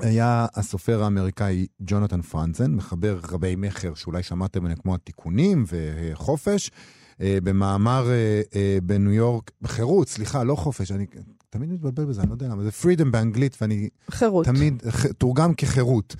[0.00, 6.70] היה הסופר האמריקאי ג'ונתן פרנזן, מחבר רבי מכר שאולי שמעתם עליהם כמו התיקונים וחופש,
[7.20, 11.06] אה, במאמר אה, אה, בניו יורק, חירות, סליחה, לא חופש, אני
[11.56, 13.88] תמיד מתבלבל בזה, אני לא יודע למה, זה freedom באנגלית ואני...
[14.10, 14.46] חירות.
[14.46, 14.82] תמיד,
[15.18, 16.16] תורגם כחירות.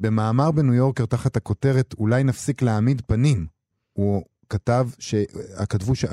[0.00, 3.46] במאמר בניו יורקר תחת הכותרת אולי נפסיק להעמיד פנים,
[3.92, 5.14] הוא כתב, ש...
[5.68, 6.04] כתבו ש...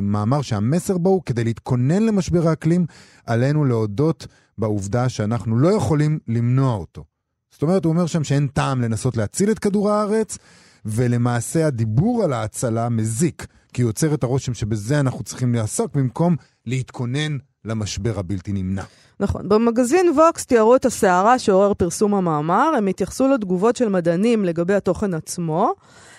[0.00, 2.86] מאמר שהמסר בו הוא כדי להתכונן למשבר האקלים,
[3.26, 4.26] עלינו להודות
[4.58, 7.04] בעובדה שאנחנו לא יכולים למנוע אותו.
[7.50, 10.38] זאת אומרת, הוא אומר שם שאין טעם לנסות להציל את כדור הארץ,
[10.84, 17.36] ולמעשה הדיבור על ההצלה מזיק, כי יוצר את הרושם שבזה אנחנו צריכים לעסוק, במקום להתכונן
[17.64, 18.82] למשבר הבלתי נמנע.
[19.20, 19.48] נכון.
[19.48, 25.14] במגזין ווקס תיארו את הסערה שעורר פרסום המאמר, הם התייחסו לתגובות של מדענים לגבי התוכן
[25.14, 25.74] עצמו.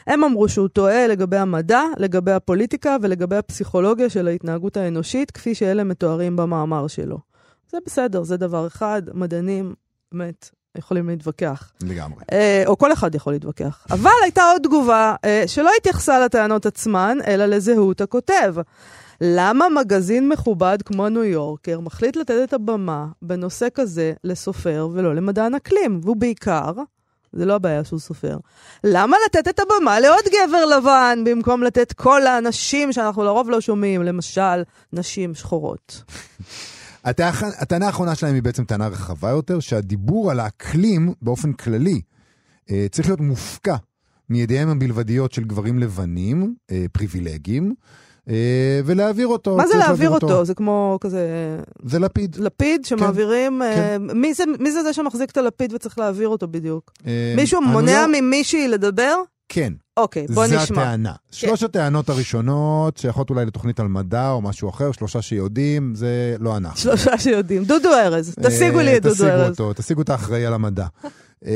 [0.07, 5.83] הם אמרו שהוא טועה לגבי המדע, לגבי הפוליטיקה ולגבי הפסיכולוגיה של ההתנהגות האנושית, כפי שאלה
[5.83, 7.17] מתוארים במאמר שלו.
[7.71, 9.73] זה בסדר, זה דבר אחד, מדענים,
[10.11, 11.71] באמת, יכולים להתווכח.
[11.81, 12.23] לגמרי.
[12.31, 13.85] אה, או כל אחד יכול להתווכח.
[13.91, 18.55] אבל הייתה עוד תגובה אה, שלא התייחסה לטענות עצמן, אלא לזהות הכותב.
[19.21, 25.55] למה מגזין מכובד כמו ניו יורקר מחליט לתת את הבמה בנושא כזה לסופר ולא למדען
[25.55, 25.99] אקלים?
[26.03, 26.71] והוא בעיקר,
[27.33, 28.37] זה לא הבעיה שהוא סופר,
[28.83, 34.03] למה לתת את הבמה לעוד גבר לבן במקום לתת כל האנשים שאנחנו לרוב לא שומעים,
[34.03, 36.03] למשל, נשים שחורות?
[37.03, 42.01] הטענה האחרונה שלהם היא בעצם טענה רחבה יותר, שהדיבור על האקלים באופן כללי
[42.71, 43.75] אה, צריך להיות מופקע
[44.29, 47.73] מידיהם הבלבדיות של גברים לבנים, אה, פריבילגיים.
[48.29, 49.57] אה, ולהעביר אותו.
[49.57, 50.27] מה זה להעביר אותו?
[50.27, 50.45] אותו?
[50.45, 51.27] זה כמו כזה...
[51.83, 52.35] זה לפיד.
[52.35, 53.61] לפיד שמעבירים...
[53.75, 54.17] כן, כן.
[54.17, 56.91] מי, זה, מי זה זה שמחזיק את הלפיד וצריך להעביר אותו בדיוק?
[57.35, 58.21] מישהו מונע לא...
[58.21, 59.15] ממישהי לדבר?
[59.53, 59.73] כן.
[59.97, 60.65] אוקיי, בוא נשמע.
[60.65, 61.11] זו הטענה.
[61.11, 61.17] כן.
[61.31, 66.57] שלוש הטענות הראשונות, שייכות אולי לתוכנית על מדע או משהו אחר, שלושה שיודעים, זה לא
[66.57, 66.77] אנחנו.
[66.77, 67.63] שלושה שיודעים.
[67.63, 69.51] דודו ארז, תשיגו לי את דודו ארז.
[69.51, 70.85] תשיגו אותו, תשיגו את האחראי על המדע.
[71.05, 71.47] uh,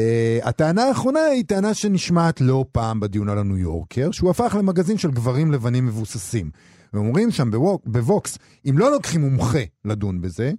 [0.50, 5.12] הטענה האחרונה היא טענה שנשמעת לא פעם בדיון על הניו יורקר, שהוא הפך למגזין של
[5.12, 6.50] גברים לבנים מבוססים.
[6.94, 7.50] ואומרים שם
[7.86, 8.38] בווקס,
[8.70, 10.52] אם לא לוקחים מומחה לדון בזה,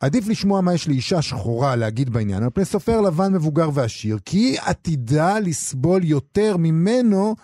[0.00, 4.38] עדיף לשמוע מה יש לאישה שחורה להגיד בעניין, על פני סופר לבן מבוגר ועשיר, כי
[4.38, 7.36] היא עתידה לסבול יותר ממנו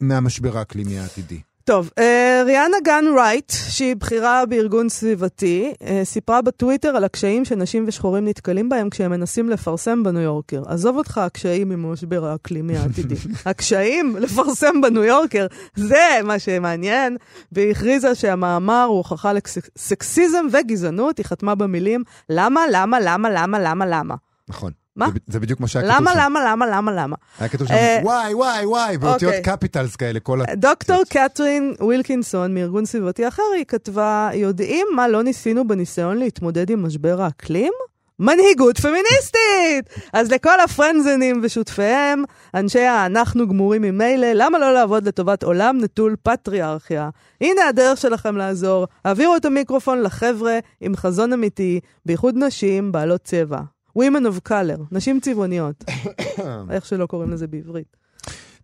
[0.00, 1.40] מהמשבר האקלימי העתידי.
[1.66, 7.84] טוב, אה, ריאנה גן רייט, שהיא בכירה בארגון סביבתי, אה, סיפרה בטוויטר על הקשיים שנשים
[7.88, 10.62] ושחורים נתקלים בהם כשהם מנסים לפרסם בניו יורקר.
[10.66, 13.14] עזוב אותך הקשיים עם המשבר האקלימי העתידי.
[13.46, 17.16] הקשיים לפרסם בניו יורקר, זה מה שמעניין.
[17.52, 23.86] והיא הכריזה שהמאמר הוא הוכחה לסקסיזם וגזענות, היא חתמה במילים למה, למה, למה, למה, למה,
[23.86, 24.14] למה.
[24.48, 24.85] נכון.
[24.96, 25.06] מה?
[25.06, 26.04] זה, זה בדיוק מה שהיה כתוב שם.
[26.04, 27.16] למה, למה, למה, למה, למה?
[27.38, 30.08] היה כתוב שם אה, וואי, וואי, וואי, באותיות קפיטלס אוקיי.
[30.08, 30.44] כאלה, כל ה...
[30.54, 36.86] דוקטור קטרין ווילקינסון מארגון סביבתי אחר, היא כתבה, יודעים מה לא ניסינו בניסיון להתמודד עם
[36.86, 37.72] משבר האקלים?
[38.18, 40.08] מנהיגות פמיניסטית!
[40.12, 47.10] אז לכל הפרנזנים ושותפיהם, אנשי ה"אנחנו גמורים ממילא", למה לא לעבוד לטובת עולם נטול פטריארכיה?
[47.40, 53.75] הנה הדרך שלכם לעזור, העבירו את המיקרופון לחבר'ה עם חזון אמיתי, בייחוד נשים בעלות צבע.
[53.96, 55.84] Women of color, נשים צבעוניות.
[56.70, 57.96] איך שלא קוראים לזה בעברית.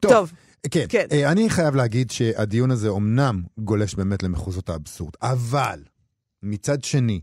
[0.01, 0.13] טוב.
[0.13, 0.33] טוב.
[0.71, 1.07] כן, כן.
[1.27, 5.81] אני חייב להגיד שהדיון הזה אומנם גולש באמת למחוזות האבסורד, אבל
[6.43, 7.21] מצד שני,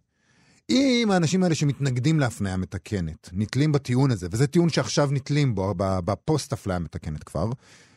[0.69, 6.53] אם האנשים האלה שמתנגדים להפניה מתקנת, נתלים בטיעון הזה, וזה טיעון שעכשיו נתלים בו, בפוסט
[6.53, 7.49] הפליה מתקנת כבר,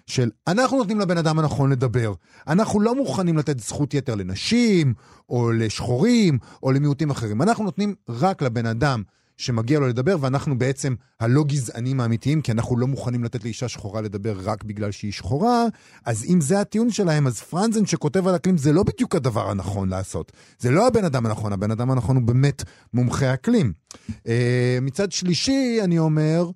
[0.07, 2.15] של אנחנו נותנים לבן אדם הנכון לדבר.
[2.47, 4.95] אנחנו לא מוכנים לתת זכות יתר לנשים,
[5.29, 7.43] או לשחורים, או למיעוטים אחרים.
[7.43, 9.03] אנחנו נותנים רק לבן אדם
[9.43, 14.01] שמגיע לו לדבר, ואנחנו בעצם הלא גזענים האמיתיים, כי אנחנו לא מוכנים לתת לאישה שחורה
[14.01, 15.65] לדבר רק בגלל שהיא שחורה,
[16.05, 19.89] אז אם זה הטיעון שלהם, אז פרנזן שכותב על אקלים זה לא בדיוק הדבר הנכון
[19.89, 20.33] לעשות.
[20.59, 22.63] זה לא הבן אדם הנכון, הבן אדם הנכון הוא באמת
[22.95, 23.73] מומחה אקלים.
[24.09, 24.29] Uh,
[24.83, 26.51] מצד שלישי, אני אומר,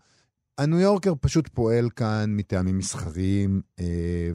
[0.59, 3.85] הניו יורקר פשוט פועל כאן מטעמים מסחריים, אה,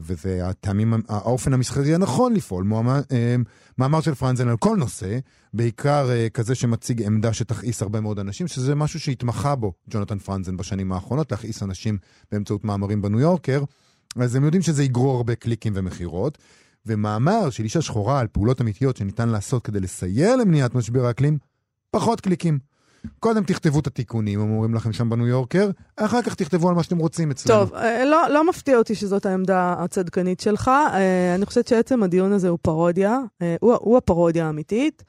[0.00, 2.64] וזה הטעמים, האופן המסחרי הנכון לפעול.
[2.64, 3.36] מאמר, אה,
[3.78, 5.18] מאמר של פרנזן על כל נושא,
[5.54, 10.56] בעיקר אה, כזה שמציג עמדה שתכעיס הרבה מאוד אנשים, שזה משהו שהתמחה בו ג'ונתן פרנזן
[10.56, 11.98] בשנים האחרונות, להכעיס אנשים
[12.32, 13.64] באמצעות מאמרים בניו יורקר.
[14.16, 16.38] אז הם יודעים שזה יגרור הרבה קליקים ומכירות.
[16.86, 21.38] ומאמר של אישה שחורה על פעולות אמיתיות שניתן לעשות כדי לסייע למניעת משבר האקלים,
[21.90, 22.58] פחות קליקים.
[23.20, 26.82] קודם תכתבו את התיקונים, הם אומרים לכם שם בניו יורקר, אחר כך תכתבו על מה
[26.82, 27.60] שאתם רוצים אצלנו.
[27.60, 30.68] טוב, אה, לא, לא מפתיע אותי שזאת העמדה הצדקנית שלך.
[30.68, 35.02] אה, אני חושבת שעצם הדיון הזה הוא פרודיה, אה, הוא, הוא הפרודיה האמיתית,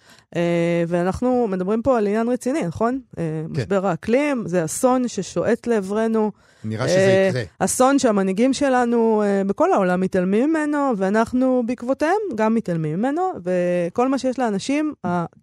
[0.87, 2.99] ואנחנו מדברים פה על עניין רציני, נכון?
[3.15, 3.21] כן.
[3.49, 6.31] משבר האקלים, זה אסון ששועט לעברנו.
[6.65, 7.43] נראה שזה יקרה.
[7.59, 14.39] אסון שהמנהיגים שלנו בכל העולם מתעלמים ממנו, ואנחנו בעקבותיהם גם מתעלמים ממנו, וכל מה שיש
[14.39, 14.93] לאנשים,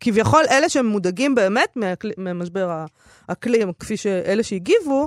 [0.00, 1.76] כביכול אלה שמודאגים באמת
[2.18, 2.85] ממשבר
[3.28, 5.06] האקלים, כפי שאלה שהגיבו, אה,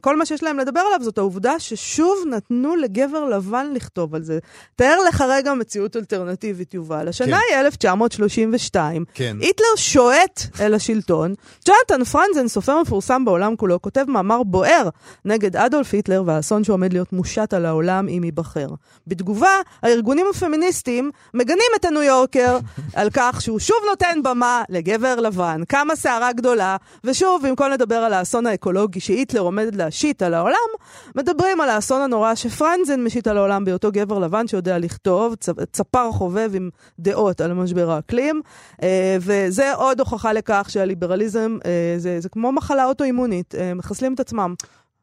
[0.00, 4.38] כל מה שיש להם לדבר עליו זאת העובדה ששוב נתנו לגבר לבן לכתוב על זה.
[4.76, 7.08] תאר לך רגע מציאות אלטרנטיבית, יובל.
[7.08, 7.56] השנה כן.
[7.56, 9.04] היא 1932.
[9.14, 9.36] כן.
[9.40, 11.34] היטלר שועט אל השלטון.
[11.66, 14.88] ג'ונתן פרנזן, סופר מפורסם בעולם כולו, כותב מאמר בוער
[15.24, 18.68] נגד אדולף היטלר והאסון שעומד להיות מושת על העולם אם ייבחר.
[19.06, 22.58] בתגובה, הארגונים הפמיניסטיים מגנים את הניו יורקר
[22.94, 25.60] על כך שהוא שוב נותן במה לגבר לבן.
[25.68, 30.70] קמה סערה גדולה, ושוב, במקום לדבר על האסון האקולוגי, האידיאולוגי שהיטלר עומד להשית על העולם,
[31.14, 35.34] מדברים על האסון הנורא שפרנזן משית על העולם בהיותו גבר לבן שיודע לכתוב,
[35.72, 38.40] צפר חובב עם דעות על משבר האקלים,
[38.82, 44.20] אה, וזה עוד הוכחה לכך שהליברליזם אה, זה, זה כמו מחלה אוטואימונית, אה, מחסלים את
[44.20, 44.54] עצמם.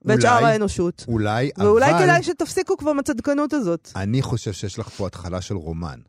[0.05, 1.05] ואת שאר האנושות.
[1.07, 1.93] אולי, ואולי אבל...
[1.93, 3.91] ואולי כדאי שתפסיקו כבר עם הצדקנות הזאת.
[3.95, 5.99] אני חושב שיש לך פה התחלה של רומן.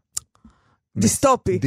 [0.96, 1.58] דיסטופי.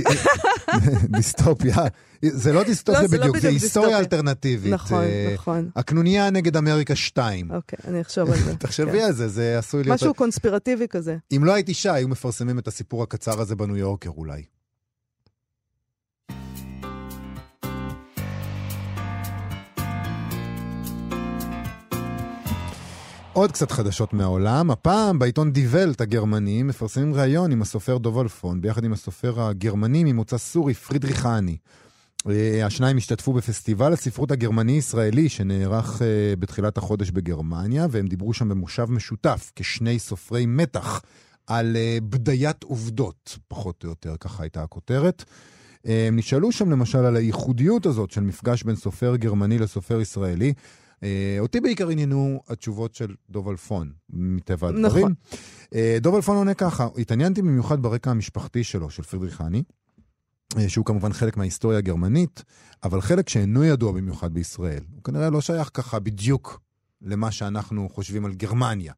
[1.18, 1.76] דיסטופיה.
[2.22, 4.74] זה לא דיסטופיה לא, בדיוק, זה היסטוריה אלטרנטיבית.
[4.74, 5.70] נכון, אה, נכון.
[5.76, 7.52] הקנוניה נגד אמריקה 2.
[7.52, 8.56] אוקיי, אני אחשוב על זה.
[8.60, 9.06] תחשבי כן.
[9.06, 9.96] על זה, זה עשוי להיות...
[9.96, 11.18] משהו קונספירטיבי כזה.
[11.36, 14.44] אם לא הייתי אישה, היו מפרסמים את הסיפור הקצר הזה בניו יורקר אולי.
[23.36, 28.62] עוד קצת חדשות מהעולם, הפעם בעיתון די ולט הגרמני מפרסמים ראיון עם הסופר דוב אלפון,
[28.62, 31.58] ביחד עם הסופר הגרמני ממוצא סורי פרידריך האני.
[32.30, 38.86] אה, השניים השתתפו בפסטיבל הספרות הגרמני-ישראלי שנערך אה, בתחילת החודש בגרמניה, והם דיברו שם במושב
[38.92, 41.02] משותף, כשני סופרי מתח,
[41.48, 45.24] על אה, בדיית עובדות, פחות או יותר, ככה הייתה הכותרת.
[45.86, 50.54] הם נשאלו שם למשל על הייחודיות הזאת של מפגש בין סופר גרמני לסופר ישראלי.
[51.06, 54.86] Uh, אותי בעיקר עניינו התשובות של דוב אלפון, מטבע הדברים.
[54.86, 55.14] נכון.
[55.64, 59.64] Uh, דוב אלפון עונה ככה, התעניינתי במיוחד ברקע המשפחתי שלו, של פרידריך האני,
[60.54, 62.44] uh, שהוא כמובן חלק מההיסטוריה הגרמנית,
[62.84, 64.84] אבל חלק שאינו ידוע במיוחד בישראל.
[64.96, 66.62] הוא כנראה לא שייך ככה בדיוק
[67.02, 68.94] למה שאנחנו חושבים על גרמניה.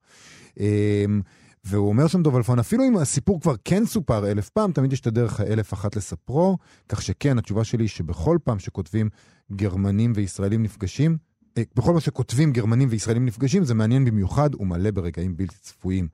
[1.64, 5.00] והוא אומר שם דוב אלפון, אפילו אם הסיפור כבר כן סופר אלף פעם, תמיד יש
[5.00, 6.58] את הדרך האלף אחת לספרו,
[6.90, 9.10] כך שכן, התשובה שלי היא שבכל פעם שכותבים
[9.52, 11.27] גרמנים וישראלים נפגשים, אה,
[11.76, 16.08] בכל מה שכותבים גרמנים וישראלים נפגשים, זה מעניין במיוחד ומלא ברגעים בלתי צפויים.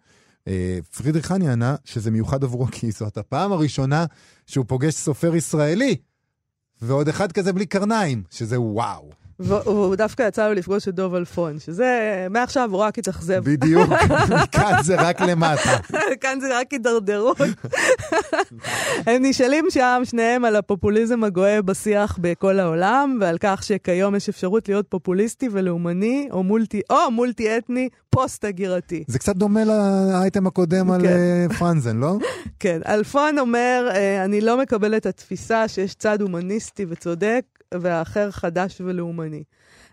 [0.48, 4.06] אה, פרידריך חני ענה שזה מיוחד עבורו, כי זאת הפעם הראשונה
[4.48, 5.96] שהוא פוגש סופר ישראלי,
[6.82, 9.23] ועוד אחד כזה בלי קרניים, שזה וואו.
[9.40, 13.44] והוא דווקא יצא לו לפגוש את דוב אלפון, שזה, מעכשיו הוא רק התאכזב.
[13.44, 13.90] בדיוק,
[14.52, 15.78] כאן זה רק למטה.
[16.22, 17.38] כאן זה רק הידרדרות.
[19.08, 24.70] הם נשאלים שם, שניהם, על הפופוליזם הגואה בשיח בכל העולם, ועל כך שכיום יש אפשרות
[24.70, 29.04] להיות פופוליסטי ולאומני, או מולטי, או מולטי-אתני, פוסט-הגירתי.
[29.08, 31.08] זה קצת דומה לאייטם הקודם על כן.
[31.08, 32.18] אה, פרנזן, לא?
[32.60, 37.42] כן, אלפון אומר, אה, אני לא מקבל את התפיסה שיש צד הומניסטי וצודק,
[37.82, 39.44] והאחר חדש ולאומני.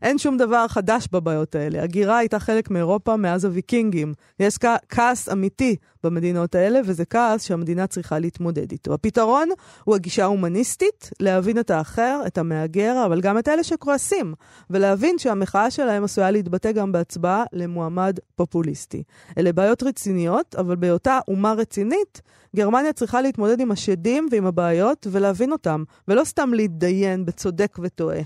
[0.03, 1.83] אין שום דבר חדש בבעיות האלה.
[1.83, 4.15] הגירה הייתה חלק מאירופה מאז הוויקינגים.
[4.41, 4.55] יש
[4.89, 8.95] כעס אמיתי במדינות האלה, וזה כעס שהמדינה צריכה להתמודד איתו.
[8.95, 9.49] הפתרון
[9.85, 14.35] הוא הגישה ההומניסטית, להבין את האחר, את המהגר, אבל גם את אלה שכועסים,
[14.71, 19.03] ולהבין שהמחאה שלהם עשויה להתבטא גם בהצבעה למועמד פופוליסטי.
[19.39, 22.23] אלה בעיות רציניות, אבל בהיותה אומה רצינית,
[22.57, 28.21] גרמניה צריכה להתמודד עם השדים ועם הבעיות ולהבין אותם, ולא סתם להתדיין בצודק וטועה.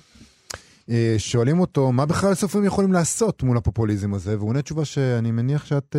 [0.90, 4.38] אה, שואלים אותו, מה בכלל סופרים יכולים לעשות מול הפופוליזם הזה?
[4.38, 5.96] והוא עונה תשובה שאני מניח שאת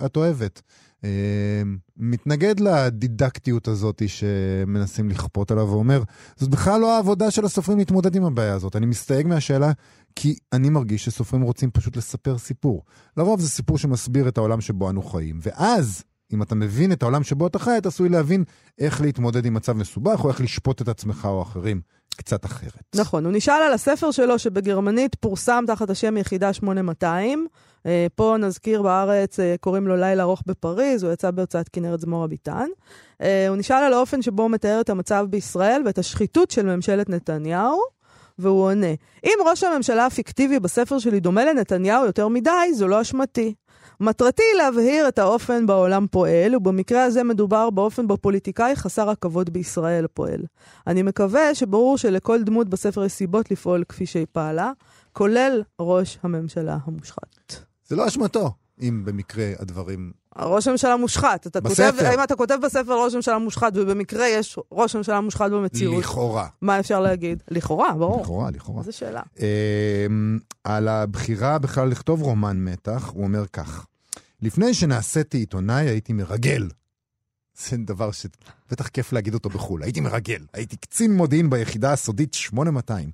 [0.00, 0.62] אה, אוהבת.
[1.04, 1.62] אה,
[1.96, 6.02] מתנגד לדידקטיות הזאת שמנסים לכפות עליו ואומר,
[6.36, 8.76] זאת בכלל לא העבודה של הסופרים להתמודד עם הבעיה הזאת.
[8.76, 9.72] אני מסתייג מהשאלה
[10.16, 12.82] כי אני מרגיש שסופרים רוצים פשוט לספר סיפור.
[13.16, 17.22] לרוב זה סיפור שמסביר את העולם שבו אנו חיים, ואז אם אתה מבין את העולם
[17.22, 18.44] שבו אתה חי, אתה עשוי להבין
[18.78, 21.80] איך להתמודד עם מצב מסובך, או איך לשפוט את עצמך או אחרים
[22.14, 22.82] קצת אחרת.
[22.94, 27.46] נכון, הוא נשאל על הספר שלו שבגרמנית פורסם תחת השם יחידה 8200.
[27.86, 32.24] אה, פה נזכיר בארץ, אה, קוראים לו לילה ארוך בפריז, הוא יצא בהוצאת כנרת זמור
[32.24, 32.66] הביטן.
[33.22, 37.08] אה, הוא נשאל על האופן שבו הוא מתאר את המצב בישראל ואת השחיתות של ממשלת
[37.08, 37.78] נתניהו.
[38.38, 38.94] והוא עונה,
[39.24, 43.54] אם ראש הממשלה הפיקטיבי בספר שלי דומה לנתניהו יותר מדי, זו לא אשמתי.
[44.00, 50.06] מטרתי להבהיר את האופן בעולם פועל, ובמקרה הזה מדובר באופן בו פוליטיקאי חסר הכבוד בישראל
[50.06, 50.40] פועל.
[50.86, 54.72] אני מקווה שברור שלכל דמות בספר יש סיבות לפעול כפי שהיא פעלה,
[55.12, 57.54] כולל ראש הממשלה המושחת.
[57.86, 58.50] זה לא אשמתו,
[58.80, 60.12] אם במקרה הדברים...
[60.38, 61.46] ראש הממשלה מושחת.
[61.46, 61.92] אתה בספר.
[61.92, 66.04] כותב, אם אתה כותב בספר ראש הממשלה מושחת, ובמקרה יש ראש הממשלה מושחת במציאות...
[66.04, 66.48] לכאורה.
[66.60, 67.42] מה אפשר להגיד?
[67.50, 68.22] לכאורה, ברור.
[68.22, 68.80] לכאורה, לכאורה.
[68.80, 69.22] איזה שאלה.
[69.40, 70.06] אה,
[70.64, 73.86] על הבחירה בכלל לכתוב רומן מתח, הוא אומר כך:
[74.42, 76.68] לפני שנעשיתי עיתונאי הייתי מרגל.
[77.54, 79.82] זה דבר שבטח כיף להגיד אותו בחו"ל.
[79.82, 80.44] הייתי מרגל.
[80.52, 83.10] הייתי קצין מודיעין ביחידה הסודית 8200.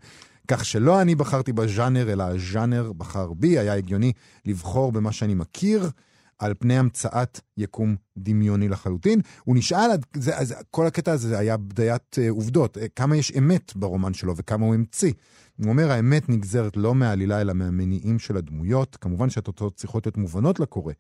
[0.49, 3.59] כך שלא אני בחרתי בז'אנר, אלא הז'אנר בחר בי.
[3.59, 4.12] היה הגיוני
[4.44, 5.90] לבחור במה שאני מכיר,
[6.38, 9.20] על פני המצאת יקום דמיוני לחלוטין.
[9.44, 13.76] הוא נשאל, זה, זה, כל הקטע הזה היה בדיית uh, עובדות, uh, כמה יש אמת
[13.76, 15.12] ברומן שלו וכמה הוא המציא.
[15.57, 18.96] הוא אומר, האמת נגזרת לא מהעלילה, אלא מהמניעים של הדמויות.
[19.01, 20.92] כמובן שהתוצאות צריכות להיות מובנות לקורא.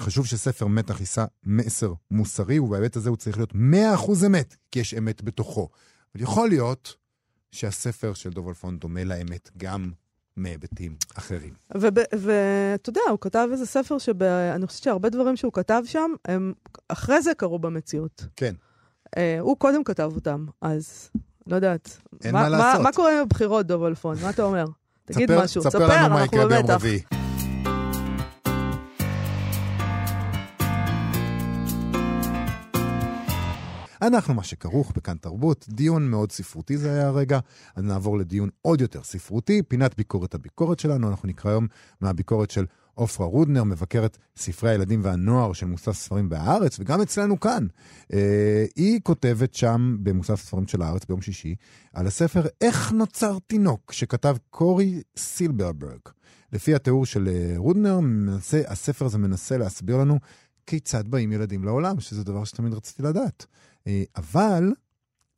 [0.00, 4.94] חשוב שספר מתח יישא מסר מוסרי, ובהיבט הזה הוא צריך להיות 100% אמת, כי יש
[4.94, 5.68] אמת בתוכו.
[6.14, 6.96] אבל יכול להיות
[7.52, 9.90] שהספר של דוב אלפון דומה לאמת גם
[10.36, 11.54] מהיבטים אחרים.
[11.74, 16.52] ואתה יודע, הוא כתב איזה ספר שאני חושבת שהרבה דברים שהוא כתב שם, הם
[16.88, 18.26] אחרי זה קרו במציאות.
[18.36, 18.54] כן.
[19.06, 21.10] Uh, הוא קודם כתב אותם, אז
[21.46, 21.98] לא יודעת.
[22.24, 22.78] אין מה, מה לעשות.
[22.78, 24.16] מה, מה קורה עם הבחירות, דוב אלפון?
[24.22, 24.64] מה אתה אומר?
[25.04, 25.62] תגיד ספר, משהו.
[25.62, 27.02] ספר, ספר לנו מה יקרה ביום רביעי.
[34.06, 37.38] אנחנו מה שכרוך בכאן תרבות, דיון מאוד ספרותי זה היה הרגע,
[37.76, 41.66] אז נעבור לדיון עוד יותר ספרותי, פינת ביקורת הביקורת שלנו, אנחנו נקרא היום
[42.00, 47.66] מהביקורת של עופרה רודנר, מבקרת ספרי הילדים והנוער של מוסף ספרים בהארץ, וגם אצלנו כאן.
[48.12, 51.54] אה, היא כותבת שם במוסף ספרים של הארץ ביום שישי,
[51.92, 56.00] על הספר איך נוצר תינוק, שכתב קורי סילברברג.
[56.52, 60.18] לפי התיאור של אה, רודנר, מנסה, הספר הזה מנסה להסביר לנו
[60.66, 63.46] כיצד באים ילדים לעולם, שזה דבר שתמיד רציתי לדעת.
[63.86, 64.72] אה, אבל,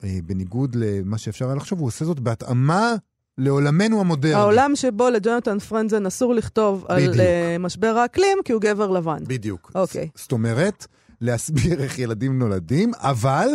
[0.05, 2.95] אה, בניגוד למה שאפשר היה לחשוב, הוא עושה זאת בהתאמה
[3.39, 4.35] לעולמנו המודרני.
[4.35, 7.15] העולם שבו לג'ונתן פרנזן אסור לכתוב בדיוק.
[7.15, 9.25] על אה, uh, משבר האקלים, כי הוא גבר לבן.
[9.27, 9.73] בדיוק.
[9.75, 10.09] אוקיי.
[10.15, 10.87] זאת אומרת,
[11.21, 13.49] להסביר איך ילדים נולדים, אבל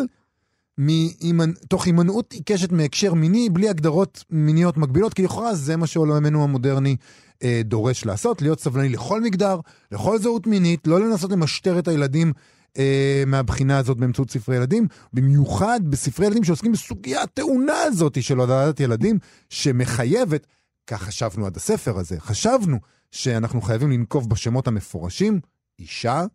[0.77, 1.51] מאימנ...
[1.69, 6.95] תוך הימנעות עיקשת מהקשר מיני, בלי הגדרות מיניות מקבילות, כי לכאורה זה מה שעולמנו המודרני
[7.43, 9.59] אה, דורש לעשות, להיות סבלני לכל מגדר,
[9.91, 12.33] לכל זהות מינית, לא לנסות למשטר את הילדים
[12.77, 18.79] אה, מהבחינה הזאת באמצעות ספרי ילדים, במיוחד בספרי ילדים שעוסקים בסוגיה הטעונה הזאת של הודעת
[18.79, 19.19] ילדים,
[19.49, 20.47] שמחייבת,
[20.87, 22.77] כך חשבנו עד הספר הזה, חשבנו
[23.11, 25.39] שאנחנו חייבים לנקוב בשמות המפורשים,
[25.79, 26.25] אישה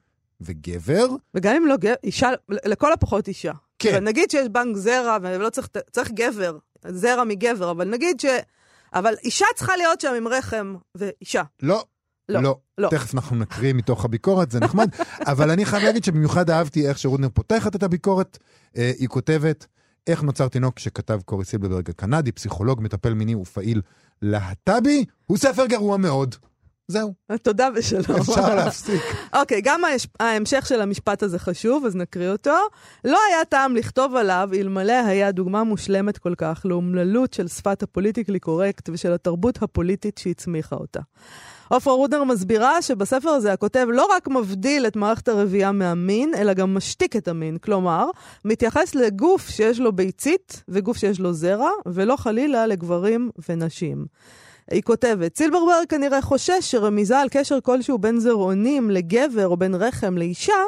[0.41, 1.07] וגבר.
[1.35, 3.53] וגם אם לא גבר, אישה, לכל הפחות אישה.
[3.79, 4.05] כן.
[4.05, 8.27] נגיד שיש בנק זרע ולא צריך, צריך גבר, זרע מגבר, אבל נגיד ש...
[8.95, 11.43] אבל אישה צריכה להיות שם עם רחם ואישה.
[11.63, 11.85] לא.
[12.29, 12.89] לא, לא, לא.
[12.89, 14.89] תכף אנחנו נקריא מתוך הביקורת, זה נחמד.
[15.33, 18.39] אבל אני חייב להגיד שבמיוחד אהבתי איך שרודנר פותחת את הביקורת.
[18.77, 19.67] אה, היא כותבת,
[20.07, 23.83] איך נוצר תינוק שכתב קורי סילברברג הקנדי, פסיכולוג, מטפל מיני ופעיל
[24.23, 26.35] להט"בי, הוא ספר גרוע מאוד.
[26.91, 27.13] זהו.
[27.43, 28.21] תודה ושלום.
[28.21, 29.03] אפשר להפסיק.
[29.33, 29.81] אוקיי, okay, גם
[30.21, 32.57] ההמשך של המשפט הזה חשוב, אז נקריא אותו.
[33.05, 38.41] לא היה טעם לכתוב עליו אלמלא היה דוגמה מושלמת כל כך לאומללות של שפת הפוליטיקלי
[38.41, 41.01] קורקט ושל התרבות הפוליטית שהצמיחה אותה.
[41.69, 46.75] עופרה רודנר מסבירה שבספר הזה הכותב לא רק מבדיל את מערכת הרבייה מהמין, אלא גם
[46.75, 47.59] משתיק את המין.
[47.59, 48.11] כלומר,
[48.45, 54.07] מתייחס לגוף שיש לו ביצית וגוף שיש לו זרע, ולא חלילה לגברים ונשים.
[54.71, 60.19] היא כותבת, סילברברג כנראה חושש שרמיזה על קשר כלשהו בין זרעונים לגבר או בין רחם
[60.19, 60.63] לאישה,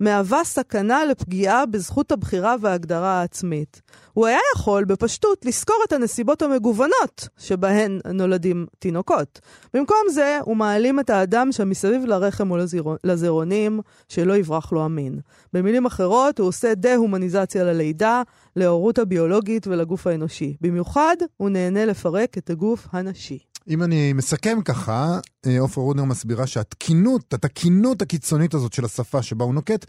[0.00, 3.82] מהווה סכנה לפגיעה בזכות הבחירה וההגדרה העצמית.
[4.12, 9.40] הוא היה יכול, בפשטות, לזכור את הנסיבות המגוונות שבהן נולדים תינוקות.
[9.74, 12.56] במקום זה, הוא מעלים את האדם שמסביב לרחם או
[13.04, 15.20] לזרעונים, שלא יברח לו המין.
[15.52, 18.22] במילים אחרות, הוא עושה דה-הומניזציה ללידה,
[18.56, 20.56] להורות הביולוגית ולגוף האנושי.
[20.60, 23.38] במיוחד, הוא נהנה לפרק את הגוף הנשי.
[23.68, 29.44] אם אני מסכם ככה, אה, עופרה רודנר מסבירה שהתקינות, התקינות הקיצונית הזאת של השפה שבה
[29.44, 29.86] הוא נוקט,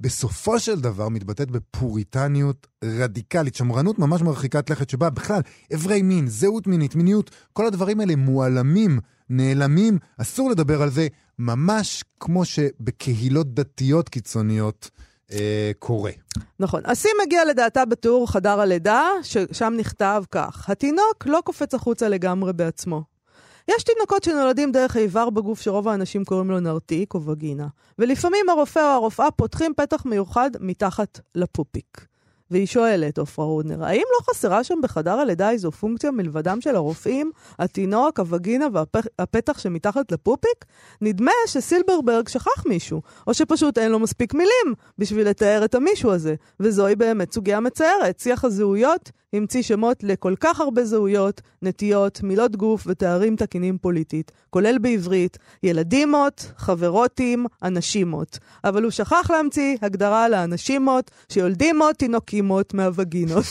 [0.00, 5.40] בסופו של דבר מתבטאת בפוריטניות רדיקלית, שמרנות ממש מרחיקת לכת, שבה בכלל
[5.74, 9.00] אברי מין, זהות מינית, מיניות, כל הדברים האלה מועלמים,
[9.30, 11.08] נעלמים, אסור לדבר על זה,
[11.38, 14.90] ממש כמו שבקהילות דתיות קיצוניות
[15.32, 16.10] אה, קורה.
[16.60, 16.80] נכון.
[16.84, 23.02] השיא מגיע לדעתה בתיאור חדר הלידה, ששם נכתב כך: התינוק לא קופץ החוצה לגמרי בעצמו.
[23.68, 27.66] יש תינוקות שנולדים דרך איבר בגוף שרוב האנשים קוראים לו נרתיק או וגינה,
[27.98, 32.06] ולפעמים הרופא או הרופאה פותחים פתח מיוחד מתחת לפופיק.
[32.50, 37.30] והיא שואלת, עופרה רודנר, האם לא חסרה שם בחדר הלידה איזו פונקציה מלבדם של הרופאים,
[37.58, 40.64] התינוק, הווגינה והפתח שמתחת לפופיק?
[41.00, 46.34] נדמה שסילברברג שכח מישהו, או שפשוט אין לו מספיק מילים בשביל לתאר את המישהו הזה,
[46.60, 48.20] וזוהי באמת סוגיה מצערת.
[48.20, 54.78] שיח הזהויות המציא שמות לכל כך הרבה זהויות, נטיות, מילות גוף ותארים תקינים פוליטית, כולל
[54.78, 58.38] בעברית, ילדימות, חברותים, אנשימות.
[58.64, 63.44] אבל הוא שכח להמציא הגדרה לאנשימות, שיולדימות תינוקימות מהווגינות.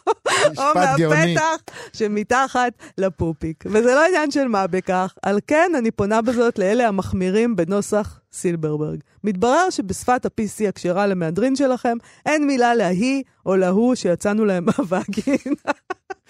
[0.58, 1.56] או מהפתח
[1.92, 3.64] שמתחת לפופיק.
[3.66, 9.00] וזה לא עניין של מה בכך, על כן אני פונה בזאת לאלה המחמירים בנוסח סילברברג.
[9.24, 15.72] מתברר שבשפת ה-PC הכשרה למהדרין שלכם, אין מילה להיא או להוא שיצאנו להם מהווגינה.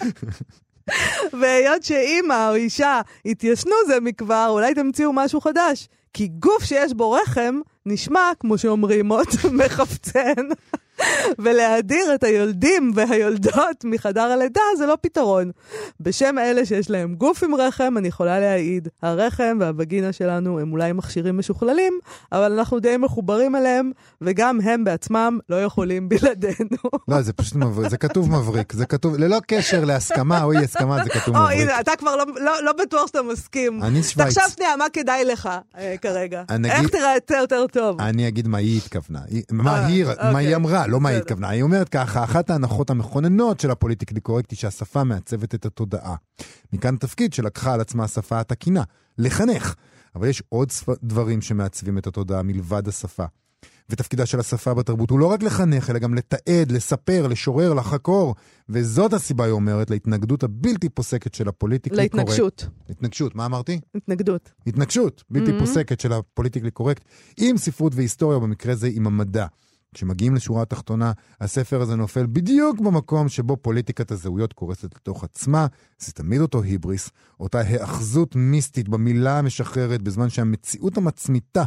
[1.40, 5.88] והיות שאימא או אישה התיישנו זה מכבר, אולי תמציאו משהו חדש.
[6.12, 9.26] כי גוף שיש בו רחם נשמע, כמו שאומרים עוד,
[9.64, 10.48] מחפצן.
[11.38, 15.50] ולהדיר את היולדים והיולדות מחדר הלידה זה לא פתרון.
[16.00, 20.92] בשם אלה שיש להם גוף עם רחם, אני יכולה להעיד, הרחם והווגינה שלנו הם אולי
[20.92, 21.98] מכשירים משוכללים,
[22.32, 23.90] אבל אנחנו די מחוברים אליהם,
[24.20, 26.76] וגם הם בעצמם לא יכולים בלעדינו.
[27.08, 31.04] לא, זה פשוט מבריק, זה כתוב מבריק, זה כתוב, ללא קשר להסכמה או אי הסכמה,
[31.04, 31.58] זה כתוב מבריק.
[31.58, 33.82] או, הנה, אתה כבר לא, לא, לא בטוח שאתה מסכים.
[33.82, 34.38] אני שווייץ.
[34.38, 35.48] תחשב שנייה, מה כדאי לך
[35.78, 36.42] אה, כרגע?
[36.64, 38.00] איך תראה יותר טוב?
[38.00, 39.20] אני אגיד מה היא התכוונה.
[39.50, 40.54] מה אה, היא אוקיי.
[40.54, 41.48] אמרה, לא מה היא התכוונה.
[41.48, 46.14] היא אומרת ככה, אחת ההנחות המכוננות של הפוליטיקלי קורקט היא שהשפה מעצבת את התודעה.
[46.72, 48.82] מכאן תפקיד שלקחה על עצמה השפה התקינה,
[49.18, 49.74] לחנך.
[50.14, 50.68] אבל יש עוד
[51.02, 53.24] דברים שמעצבים את התודעה מלבד השפה.
[53.90, 58.34] ותפקידה של השפה בתרבות הוא לא רק לחנך, אלא גם לתעד, לספר, לשורר, לחקור.
[58.68, 62.14] וזאת הסיבה, היא אומרת, להתנגדות הבלתי פוסקת של ה politically correct.
[62.14, 62.66] להתנגשות.
[62.90, 63.80] התנגשות, מה אמרתי?
[63.94, 64.52] התנגדות.
[64.66, 65.60] התנגשות, בלתי mm-hmm.
[65.60, 67.04] פוסקת של ה politically correct,
[67.36, 69.46] עם ספרות והיסטוריה, במקרה זה עם המדע.
[69.94, 75.66] כשמגיעים לשורה התחתונה, הספר הזה נופל בדיוק במקום שבו פוליטיקת הזהויות קורסת לתוך עצמה.
[75.98, 81.64] זה תמיד אותו היבריס, אותה היאחזות מיסטית במילה המשחררת, בזמן שהמציאות המצמיתה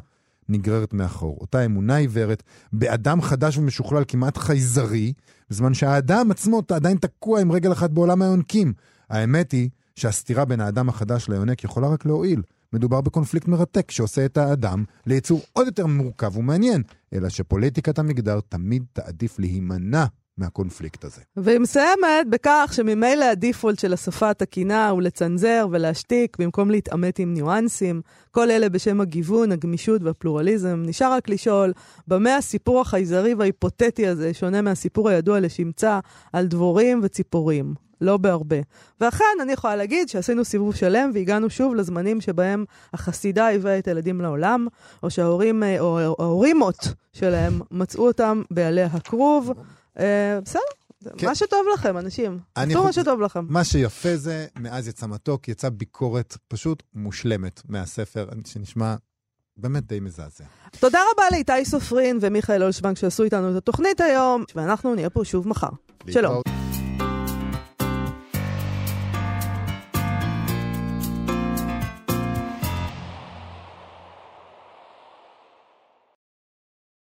[0.49, 1.37] נגררת מאחור.
[1.41, 5.13] אותה אמונה עיוורת באדם חדש ומשוכלל כמעט חייזרי,
[5.49, 8.73] בזמן שהאדם עצמו עדיין תקוע עם רגל אחת בעולם היונקים.
[9.09, 12.41] האמת היא שהסתירה בין האדם החדש ליונק יכולה רק להועיל.
[12.75, 18.83] מדובר בקונפליקט מרתק שעושה את האדם ליצור עוד יותר מורכב ומעניין, אלא שפוליטיקת המגדר תמיד
[18.93, 20.05] תעדיף להימנע
[20.37, 21.21] מהקונפליקט הזה.
[21.37, 28.01] והיא מסיימת בכך שממילא הדיפולט של השפה התקינה הוא לצנזר ולהשתיק במקום להתעמת עם ניואנסים.
[28.31, 30.83] כל אלה בשם הגיוון, הגמישות והפלורליזם.
[30.85, 31.73] נשאר רק לשאול,
[32.07, 35.99] במה הסיפור החייזרי וההיפותטי הזה שונה מהסיפור הידוע לשמצה
[36.33, 37.84] על דבורים וציפורים?
[38.01, 38.57] לא בהרבה.
[39.01, 44.21] ואכן, אני יכולה להגיד שעשינו סיבוב שלם והגענו שוב לזמנים שבהם החסידה הביאה את הילדים
[44.21, 44.67] לעולם,
[45.03, 49.51] או שההורים, אה, או ההורימות שלהם מצאו אותם בעלי הכרוב.
[49.99, 50.61] אה, בסדר.
[51.17, 51.27] כן.
[51.27, 52.39] מה שטוב לכם, אנשים.
[52.55, 53.45] עשו מה שטוב לכם.
[53.49, 58.95] מה שיפה זה, מאז יצא מתוק, יצא ביקורת פשוט מושלמת מהספר, שנשמע
[59.57, 60.43] באמת די מזעזע.
[60.79, 65.47] תודה רבה לאיתי סופרין ומיכאל אולשוונג שעשו איתנו את התוכנית היום, ואנחנו נהיה פה שוב
[65.47, 65.69] מחר.
[66.09, 66.54] שלום.